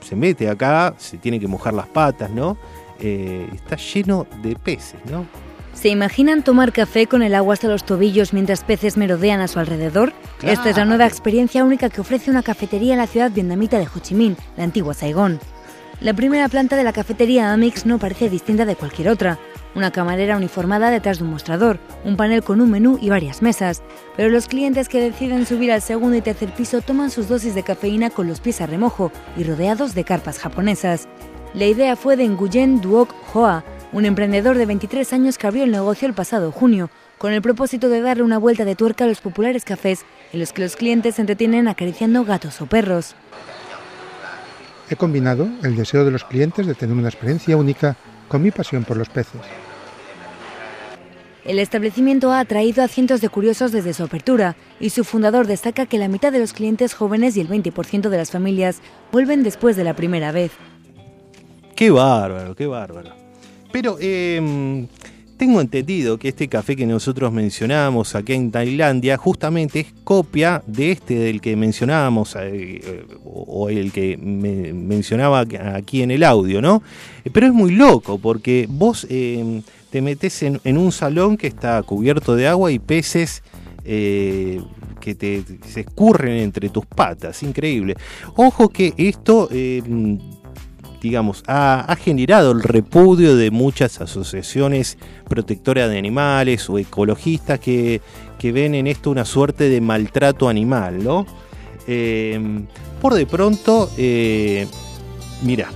se 0.00 0.16
mete 0.16 0.48
acá, 0.48 0.94
se 0.98 1.16
tiene 1.18 1.38
que 1.38 1.46
mojar 1.46 1.74
las 1.74 1.86
patas, 1.86 2.30
¿no? 2.30 2.56
Eh, 2.98 3.46
está 3.54 3.76
lleno 3.76 4.26
de 4.42 4.56
peces, 4.56 4.98
¿no? 5.08 5.26
¿Se 5.74 5.90
imaginan 5.90 6.42
tomar 6.42 6.72
café 6.72 7.06
con 7.06 7.22
el 7.22 7.36
agua 7.36 7.54
hasta 7.54 7.68
los 7.68 7.84
tobillos 7.84 8.32
mientras 8.32 8.64
peces 8.64 8.96
merodean 8.96 9.40
a 9.40 9.46
su 9.46 9.60
alrededor? 9.60 10.12
Esta 10.42 10.70
es 10.70 10.76
la 10.76 10.84
nueva 10.84 11.06
experiencia 11.06 11.62
única 11.62 11.90
que 11.90 12.00
ofrece 12.00 12.32
una 12.32 12.42
cafetería 12.42 12.94
en 12.94 12.98
la 12.98 13.06
ciudad 13.06 13.30
vietnamita 13.30 13.78
de 13.78 13.84
Ho 13.86 14.00
Chi 14.00 14.16
Minh, 14.16 14.36
la 14.56 14.64
antigua 14.64 14.92
Saigón. 14.92 15.38
La 16.00 16.14
primera 16.14 16.48
planta 16.48 16.76
de 16.76 16.82
la 16.82 16.92
cafetería 16.92 17.52
Amix 17.52 17.86
no 17.86 18.00
parece 18.00 18.28
distinta 18.28 18.64
de 18.64 18.74
cualquier 18.74 19.08
otra 19.08 19.38
una 19.74 19.90
camarera 19.90 20.36
uniformada 20.36 20.90
detrás 20.90 21.18
de 21.18 21.24
un 21.24 21.30
mostrador, 21.30 21.78
un 22.04 22.16
panel 22.16 22.42
con 22.42 22.60
un 22.60 22.70
menú 22.70 22.98
y 23.00 23.08
varias 23.08 23.42
mesas. 23.42 23.82
Pero 24.16 24.30
los 24.30 24.46
clientes 24.46 24.88
que 24.88 25.00
deciden 25.00 25.46
subir 25.46 25.72
al 25.72 25.82
segundo 25.82 26.16
y 26.16 26.20
tercer 26.20 26.52
piso 26.52 26.80
toman 26.80 27.10
sus 27.10 27.28
dosis 27.28 27.54
de 27.54 27.62
cafeína 27.62 28.10
con 28.10 28.26
los 28.26 28.40
pies 28.40 28.60
a 28.60 28.66
remojo 28.66 29.12
y 29.36 29.44
rodeados 29.44 29.94
de 29.94 30.04
carpas 30.04 30.38
japonesas. 30.38 31.08
La 31.54 31.66
idea 31.66 31.96
fue 31.96 32.16
de 32.16 32.28
Nguyen 32.28 32.80
Duok 32.80 33.14
Hoa, 33.32 33.64
un 33.92 34.04
emprendedor 34.04 34.58
de 34.58 34.66
23 34.66 35.12
años 35.12 35.38
que 35.38 35.46
abrió 35.46 35.64
el 35.64 35.70
negocio 35.70 36.08
el 36.08 36.14
pasado 36.14 36.50
junio, 36.50 36.90
con 37.18 37.32
el 37.32 37.42
propósito 37.42 37.88
de 37.88 38.00
darle 38.00 38.24
una 38.24 38.38
vuelta 38.38 38.64
de 38.64 38.74
tuerca 38.74 39.04
a 39.04 39.06
los 39.06 39.20
populares 39.20 39.64
cafés 39.64 40.04
en 40.32 40.40
los 40.40 40.52
que 40.52 40.62
los 40.62 40.74
clientes 40.74 41.14
se 41.14 41.20
entretienen 41.20 41.68
acariciando 41.68 42.24
gatos 42.24 42.60
o 42.60 42.66
perros. 42.66 43.14
He 44.90 44.96
combinado 44.96 45.48
el 45.62 45.76
deseo 45.76 46.04
de 46.04 46.10
los 46.10 46.24
clientes 46.24 46.66
de 46.66 46.74
tener 46.74 46.96
una 46.96 47.08
experiencia 47.08 47.56
única 47.56 47.96
con 48.28 48.42
mi 48.42 48.50
pasión 48.50 48.84
por 48.84 48.96
los 48.96 49.08
peces. 49.08 49.40
El 51.44 51.58
establecimiento 51.58 52.32
ha 52.32 52.40
atraído 52.40 52.82
a 52.82 52.88
cientos 52.88 53.20
de 53.20 53.28
curiosos 53.28 53.70
desde 53.70 53.92
su 53.92 54.02
apertura 54.02 54.56
y 54.80 54.90
su 54.90 55.04
fundador 55.04 55.46
destaca 55.46 55.84
que 55.84 55.98
la 55.98 56.08
mitad 56.08 56.32
de 56.32 56.38
los 56.38 56.54
clientes 56.54 56.94
jóvenes 56.94 57.36
y 57.36 57.42
el 57.42 57.48
20% 57.48 58.08
de 58.08 58.16
las 58.16 58.30
familias 58.30 58.80
vuelven 59.12 59.42
después 59.42 59.76
de 59.76 59.84
la 59.84 59.94
primera 59.94 60.32
vez. 60.32 60.52
Qué 61.76 61.90
bárbaro, 61.90 62.54
qué 62.54 62.66
bárbaro. 62.66 63.10
Pero 63.70 63.98
eh, 64.00 64.86
tengo 65.36 65.60
entendido 65.60 66.16
que 66.18 66.28
este 66.28 66.48
café 66.48 66.76
que 66.76 66.86
nosotros 66.86 67.30
mencionamos 67.30 68.14
aquí 68.14 68.32
en 68.32 68.50
Tailandia 68.50 69.18
justamente 69.18 69.80
es 69.80 69.86
copia 70.02 70.62
de 70.66 70.92
este 70.92 71.18
del 71.18 71.42
que 71.42 71.56
mencionábamos 71.56 72.36
eh, 72.40 73.04
o 73.22 73.68
el 73.68 73.92
que 73.92 74.16
me 74.16 74.72
mencionaba 74.72 75.44
aquí 75.74 76.00
en 76.00 76.10
el 76.10 76.22
audio, 76.22 76.62
¿no? 76.62 76.82
Pero 77.32 77.48
es 77.48 77.52
muy 77.52 77.72
loco 77.72 78.16
porque 78.18 78.66
vos 78.70 79.06
eh, 79.10 79.60
te 79.94 80.02
metes 80.02 80.42
en, 80.42 80.76
un 80.76 80.90
salón 80.90 81.36
que 81.36 81.46
está 81.46 81.80
cubierto 81.84 82.34
de 82.34 82.48
agua 82.48 82.72
y 82.72 82.80
peces 82.80 83.44
eh, 83.84 84.60
que 85.00 85.14
te, 85.14 85.44
se 85.68 85.82
escurren 85.82 86.32
entre 86.32 86.68
tus 86.68 86.84
patas, 86.84 87.44
increíble. 87.44 87.94
Ojo 88.34 88.70
que 88.70 88.92
esto 88.96 89.48
eh, 89.52 89.84
digamos, 91.00 91.44
ha, 91.46 91.96
generado 92.02 92.50
el 92.50 92.64
repudio 92.64 93.36
de 93.36 93.52
muchas 93.52 94.00
asociaciones 94.00 94.98
protectoras 95.28 95.88
de 95.88 95.96
animales 95.96 96.68
o 96.68 96.76
ecologistas 96.76 97.60
que, 97.60 98.00
ven 98.42 98.74
en 98.74 98.88
esto 98.88 99.12
una 99.12 99.24
suerte 99.24 99.68
de 99.68 99.80
maltrato 99.80 100.48
animal, 100.48 101.04
¿no? 101.04 101.24
Eh, 101.86 102.66
por 103.00 103.14
de 103.14 103.26
pronto, 103.26 103.92
eh, 103.96 104.66
mira. 105.44 105.70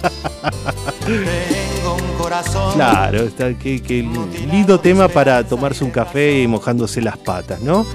Corazón. 2.18 2.74
Claro, 2.74 3.20
está, 3.22 3.54
qué, 3.54 3.80
lindo 4.50 4.80
tema 4.80 5.08
para 5.08 5.44
tomarse 5.44 5.84
un 5.84 5.90
café 5.90 6.42
y 6.42 6.48
mojándose 6.48 7.00
las 7.00 7.16
patas, 7.16 7.60
¿no? 7.60 7.86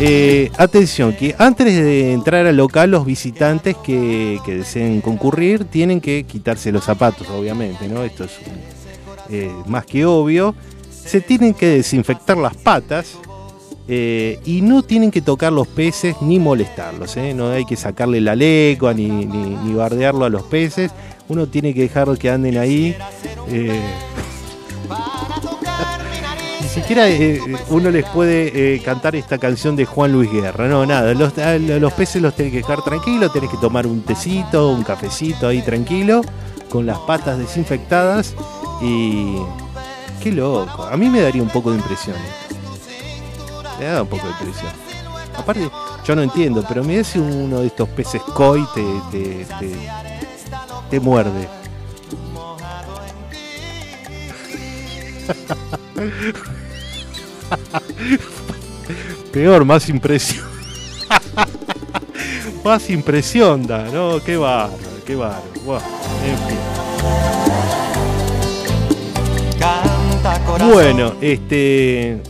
Eh, 0.00 0.50
atención, 0.58 1.12
que 1.12 1.34
antes 1.38 1.66
de 1.66 2.12
entrar 2.12 2.46
al 2.46 2.56
local, 2.56 2.90
los 2.90 3.04
visitantes 3.04 3.76
que, 3.76 4.40
deseen 4.46 5.00
concurrir 5.00 5.64
tienen 5.64 6.00
que 6.00 6.24
quitarse 6.24 6.70
los 6.70 6.84
zapatos, 6.84 7.28
obviamente, 7.30 7.88
¿no? 7.88 8.02
Esto 8.02 8.24
es 8.24 8.32
eh, 9.30 9.50
más 9.66 9.86
que 9.86 10.04
obvio. 10.04 10.54
Se 10.90 11.20
tienen 11.20 11.54
que 11.54 11.66
desinfectar 11.66 12.36
las 12.36 12.54
patas 12.56 13.16
eh, 13.90 14.38
y 14.44 14.60
no 14.60 14.82
tienen 14.82 15.10
que 15.10 15.22
tocar 15.22 15.50
los 15.50 15.66
peces 15.66 16.14
ni 16.20 16.38
molestarlos. 16.38 17.16
No 17.34 17.50
hay 17.50 17.64
que 17.64 17.74
sacarle 17.74 18.20
la 18.20 18.36
ni, 18.36 18.76
ni, 18.76 19.72
bardearlo 19.72 20.26
a 20.26 20.28
los 20.28 20.42
peces. 20.42 20.92
Uno 21.28 21.46
tiene 21.46 21.74
que 21.74 21.82
dejar 21.82 22.16
que 22.16 22.30
anden 22.30 22.56
ahí. 22.56 22.96
Eh, 23.48 23.80
ni 26.60 26.68
siquiera 26.68 27.08
eh, 27.08 27.40
uno 27.68 27.90
les 27.90 28.04
puede 28.08 28.74
eh, 28.74 28.82
cantar 28.82 29.16
esta 29.16 29.38
canción 29.38 29.76
de 29.76 29.84
Juan 29.84 30.12
Luis 30.12 30.30
Guerra. 30.32 30.68
No, 30.68 30.86
nada. 30.86 31.12
Los, 31.14 31.32
peces 31.92 32.22
los 32.22 32.34
tenés 32.34 32.52
que 32.52 32.58
dejar 32.58 32.82
tranquilos. 32.82 33.32
Tenés 33.32 33.50
que 33.50 33.58
tomar 33.58 33.86
un 33.86 34.02
tecito, 34.02 34.70
un 34.70 34.82
cafecito 34.82 35.48
ahí 35.48 35.62
tranquilo. 35.62 36.22
Con 36.68 36.86
las 36.86 36.98
patas 37.00 37.38
desinfectadas. 37.38 38.34
Y. 38.80 39.36
Qué 40.22 40.32
loco. 40.32 40.84
A 40.84 40.96
mí 40.96 41.08
me 41.08 41.20
daría 41.20 41.42
un 41.42 41.50
poco 41.50 41.70
de 41.70 41.78
impresión. 41.78 42.16
Me 43.78 43.84
da 43.84 44.02
un 44.02 44.08
poco 44.08 44.26
de 44.26 44.32
impresión. 44.32 44.72
Aparte, 45.36 45.70
yo 46.04 46.16
no 46.16 46.22
entiendo, 46.22 46.64
pero 46.66 46.82
mira 46.82 47.04
si 47.04 47.18
uno 47.18 47.60
de 47.60 47.68
estos 47.68 47.88
peces 47.90 48.20
koi 48.22 48.64
te, 48.74 49.46
te 50.90 51.00
muerde. 51.00 51.48
Peor, 59.32 59.64
más 59.64 59.88
impresión. 59.88 60.46
más 62.64 62.90
impresión 62.90 63.66
da, 63.66 63.84
¿no? 63.84 64.22
Qué 64.24 64.36
bárbaro, 64.36 64.76
qué 65.06 65.16
bárbaro. 65.16 65.44
Wow. 65.64 65.80
En 66.24 66.36
fin. 66.48 66.58
Bueno, 70.72 71.14
este. 71.20 72.20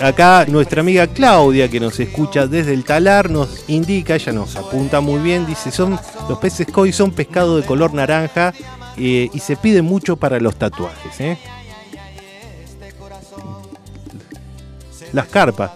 Acá 0.00 0.44
nuestra 0.46 0.82
amiga 0.82 1.06
Claudia, 1.06 1.68
que 1.68 1.80
nos 1.80 1.98
escucha 1.98 2.46
desde 2.46 2.74
el 2.74 2.84
talar, 2.84 3.30
nos 3.30 3.64
indica, 3.68 4.14
ella 4.14 4.32
nos 4.32 4.54
apunta 4.56 5.00
muy 5.00 5.20
bien, 5.20 5.46
dice, 5.46 5.70
son 5.70 5.98
los 6.28 6.38
peces 6.38 6.66
koi 6.66 6.92
son 6.92 7.12
pescado 7.12 7.56
de 7.56 7.64
color 7.64 7.94
naranja 7.94 8.52
eh, 8.98 9.30
y 9.32 9.38
se 9.38 9.56
pide 9.56 9.80
mucho 9.82 10.16
para 10.16 10.38
los 10.38 10.56
tatuajes. 10.56 11.20
¿eh? 11.20 11.38
Las 15.12 15.26
carpas. 15.28 15.70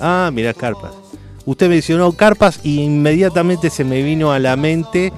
Ah, 0.00 0.30
mira, 0.32 0.54
carpas. 0.54 0.92
Usted 1.44 1.68
mencionó 1.68 2.12
carpas 2.12 2.60
y 2.62 2.82
inmediatamente 2.82 3.70
se 3.70 3.82
me 3.82 4.02
vino 4.02 4.30
a 4.30 4.38
la 4.38 4.56
mente, 4.56 5.12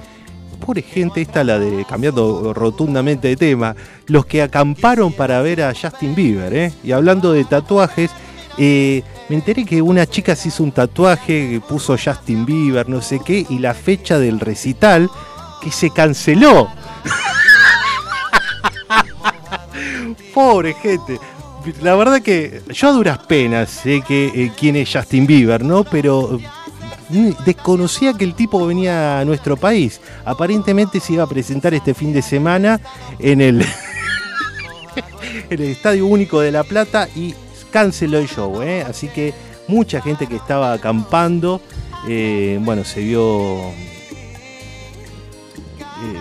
pobre 0.55 0.81
gente, 0.81 1.21
esta 1.21 1.43
la 1.43 1.59
de, 1.59 1.85
cambiando 1.85 2.53
rotundamente 2.53 3.27
de 3.29 3.35
tema, 3.35 3.75
los 4.07 4.25
que 4.25 4.41
acamparon 4.41 5.13
para 5.13 5.41
ver 5.41 5.61
a 5.61 5.73
Justin 5.73 6.15
Bieber, 6.15 6.53
¿eh? 6.53 6.73
Y 6.83 6.91
hablando 6.91 7.31
de 7.31 7.45
tatuajes, 7.45 8.11
eh, 8.57 9.03
me 9.29 9.35
enteré 9.35 9.65
que 9.65 9.81
una 9.81 10.05
chica 10.05 10.35
se 10.35 10.49
hizo 10.49 10.63
un 10.63 10.71
tatuaje 10.71 11.49
que 11.49 11.61
puso 11.61 11.97
Justin 11.97 12.45
Bieber, 12.45 12.87
no 12.89 13.01
sé 13.01 13.19
qué, 13.23 13.45
y 13.49 13.59
la 13.59 13.73
fecha 13.73 14.19
del 14.19 14.39
recital 14.39 15.09
que 15.61 15.71
se 15.71 15.89
canceló. 15.89 16.69
pobre 20.33 20.73
gente 20.73 21.19
la 21.81 21.95
verdad 21.95 22.21
que 22.21 22.61
yo 22.69 22.89
a 22.89 22.91
duras 22.91 23.17
penas 23.19 23.69
sé 23.69 24.01
que 24.07 24.27
eh, 24.27 24.51
quién 24.57 24.75
es 24.75 24.89
Justin 24.91 25.25
Bieber, 25.25 25.63
¿no? 25.63 25.83
Pero 25.83 26.39
desconocía 27.09 28.13
que 28.13 28.23
el 28.23 28.33
tipo 28.33 28.65
venía 28.65 29.19
a 29.19 29.25
nuestro 29.25 29.57
país. 29.57 30.01
Aparentemente 30.23 30.99
se 30.99 31.13
iba 31.13 31.23
a 31.23 31.27
presentar 31.27 31.73
este 31.73 31.93
fin 31.93 32.13
de 32.13 32.21
semana 32.21 32.79
en 33.19 33.41
el, 33.41 33.65
Estadio 35.49 36.05
Único 36.07 36.39
de 36.41 36.51
La 36.51 36.63
Plata 36.63 37.07
y 37.15 37.33
canceló 37.71 38.17
el 38.17 38.27
show, 38.27 38.61
¿eh? 38.61 38.83
Así 38.87 39.07
que 39.07 39.33
mucha 39.67 40.01
gente 40.01 40.27
que 40.27 40.35
estaba 40.35 40.73
acampando, 40.73 41.61
eh, 42.07 42.59
bueno, 42.61 42.83
se 42.83 43.01
vio 43.01 43.69
eh, 45.79 46.19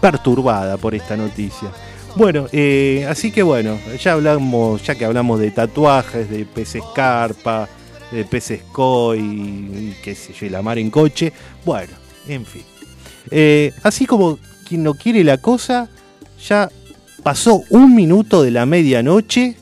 perturbada 0.00 0.76
por 0.76 0.94
esta 0.94 1.16
noticia. 1.16 1.68
Bueno, 2.16 2.46
eh, 2.50 3.06
así 3.08 3.30
que 3.30 3.42
bueno, 3.42 3.78
ya 4.02 4.12
hablamos, 4.12 4.82
ya 4.82 4.94
que 4.94 5.04
hablamos 5.04 5.38
de 5.38 5.50
tatuajes, 5.50 6.30
de 6.30 6.46
peces 6.46 6.82
carpa, 6.94 7.68
de 8.10 8.24
peces 8.24 8.62
koi, 8.72 9.18
y 9.18 9.96
qué 10.02 10.14
sé 10.14 10.32
yo, 10.32 10.48
la 10.50 10.62
mar 10.62 10.78
en 10.78 10.90
coche. 10.90 11.32
Bueno, 11.64 11.92
en 12.28 12.44
fin. 12.44 12.62
Eh, 13.30 13.72
así 13.82 14.06
como 14.06 14.38
quien 14.68 14.82
no 14.82 14.94
quiere 14.94 15.24
la 15.24 15.38
cosa, 15.38 15.88
ya 16.46 16.68
pasó 17.22 17.62
un 17.70 17.94
minuto 17.94 18.42
de 18.42 18.50
la 18.50 18.66
medianoche 18.66 19.56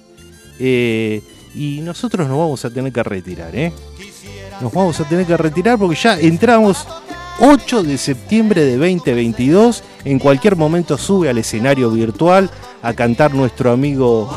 eh, 0.59 1.23
y 1.55 1.81
nosotros 1.81 2.29
nos 2.29 2.39
vamos 2.39 2.65
a 2.65 2.71
tener 2.71 2.93
que 2.93 3.03
retirar, 3.03 3.55
¿eh? 3.57 3.73
Nos 4.61 4.73
vamos 4.73 5.01
a 5.01 5.05
tener 5.09 5.27
que 5.27 5.37
retirar 5.37 5.79
porque 5.79 5.97
ya 5.97 6.19
entramos 6.19 6.87
8 7.41 7.83
de 7.83 7.99
septiembre 7.99 8.65
de 8.65 8.77
2022. 8.77 9.83
En 10.05 10.19
cualquier 10.19 10.57
momento 10.57 10.97
sube 10.97 11.29
al 11.29 11.39
escenario 11.39 11.91
virtual 11.91 12.51
a 12.83 12.93
cantar 12.95 13.35
nuestro 13.35 13.73
amigo. 13.73 14.31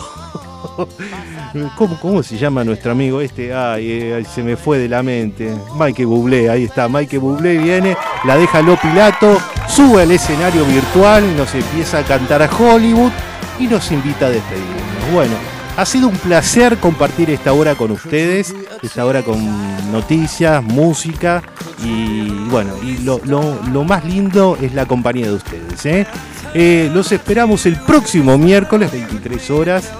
¿Cómo, 1.75 1.99
¿Cómo, 1.99 2.23
se 2.23 2.37
llama 2.37 2.63
nuestro 2.63 2.91
amigo 2.91 3.21
este? 3.21 3.53
Ay, 3.53 4.13
ay, 4.13 4.25
se 4.25 4.43
me 4.43 4.55
fue 4.55 4.77
de 4.77 4.89
la 4.89 5.01
mente. 5.01 5.53
Mike 5.79 6.05
Bublé, 6.05 6.49
ahí 6.49 6.65
está. 6.65 6.87
Mike 6.87 7.17
Bublé 7.17 7.57
viene, 7.57 7.97
la 8.25 8.37
deja 8.37 8.61
Lo 8.61 8.77
Pilato, 8.77 9.37
sube 9.67 10.03
al 10.03 10.11
escenario 10.11 10.65
virtual, 10.65 11.35
nos 11.35 11.53
empieza 11.55 11.99
a 11.99 12.03
cantar 12.03 12.41
a 12.41 12.49
Hollywood 12.49 13.11
y 13.59 13.67
nos 13.67 13.91
invita 13.91 14.27
a 14.27 14.29
despedirnos. 14.29 15.13
Bueno, 15.13 15.33
ha 15.77 15.85
sido 15.85 16.07
un 16.07 16.17
placer 16.17 16.77
compartir 16.77 17.29
esta 17.29 17.53
hora 17.53 17.75
con 17.75 17.91
ustedes, 17.91 18.53
esta 18.81 19.05
hora 19.05 19.23
con 19.23 19.91
noticias, 19.91 20.63
música 20.63 21.43
y 21.83 22.29
bueno, 22.49 22.73
y 22.83 22.97
lo, 22.99 23.21
lo, 23.25 23.61
lo 23.71 23.83
más 23.83 24.03
lindo 24.03 24.57
es 24.61 24.73
la 24.73 24.85
compañía 24.85 25.27
de 25.27 25.33
ustedes. 25.33 25.85
¿eh? 25.85 26.07
Eh, 26.53 26.89
los 26.93 27.11
esperamos 27.11 27.65
el 27.65 27.75
próximo 27.75 28.37
miércoles, 28.37 28.91
23 28.91 29.51
horas. 29.51 29.91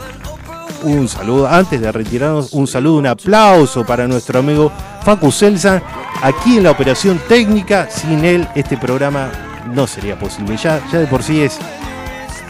Un 0.84 1.08
saludo, 1.08 1.48
antes 1.48 1.82
de 1.82 1.92
retirarnos, 1.92 2.54
un 2.54 2.68
saludo, 2.68 2.98
un 2.98 3.08
aplauso 3.08 3.86
para 3.86 4.08
nuestro 4.08 4.40
amigo 4.40 4.72
Facu 5.04 5.32
Selsan, 5.32 5.82
aquí 6.22 6.58
en 6.58 6.64
la 6.64 6.72
operación 6.72 7.20
técnica. 7.28 7.90
Sin 7.90 8.24
él, 8.24 8.48
este 8.56 8.78
programa 8.78 9.30
no 9.74 9.88
sería 9.88 10.18
posible. 10.18 10.56
Ya, 10.58 10.82
ya 10.92 11.00
de 11.00 11.08
por 11.08 11.24
sí 11.24 11.42
es, 11.42 11.58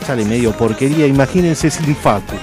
sale 0.05 0.25
medio 0.25 0.51
porquería. 0.51 1.07
Imagínense 1.07 1.69
sin 1.69 1.95
Facu. 1.95 2.35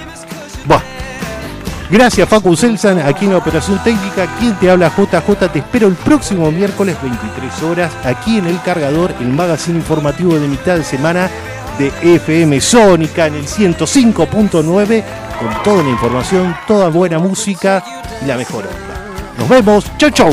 Gracias 1.90 2.28
Facu 2.28 2.56
Selsan, 2.56 2.98
aquí 2.98 3.26
en 3.26 3.32
la 3.32 3.38
Operación 3.38 3.78
Técnica. 3.84 4.26
Quien 4.38 4.54
te 4.54 4.70
habla 4.70 4.88
JJ, 4.88 5.48
te 5.52 5.58
espero 5.58 5.86
el 5.86 5.94
próximo 5.94 6.50
miércoles 6.50 6.96
23 7.02 7.62
horas, 7.62 7.92
aquí 8.04 8.38
en 8.38 8.46
El 8.46 8.60
Cargador, 8.62 9.14
el 9.20 9.28
magazine 9.28 9.78
informativo 9.78 10.34
de 10.34 10.48
mitad 10.48 10.76
de 10.76 10.82
semana 10.82 11.30
de 11.78 11.92
FM 12.02 12.60
Sónica 12.60 13.26
en 13.26 13.34
el 13.34 13.46
105.9 13.46 15.04
con 15.38 15.62
toda 15.62 15.82
la 15.82 15.90
información, 15.90 16.56
toda 16.66 16.88
buena 16.88 17.18
música 17.18 17.84
y 18.22 18.26
la 18.26 18.36
mejor 18.36 18.66
onda. 18.66 18.94
Nos 19.38 19.48
vemos, 19.48 19.84
chau 19.98 20.10
chau. 20.10 20.32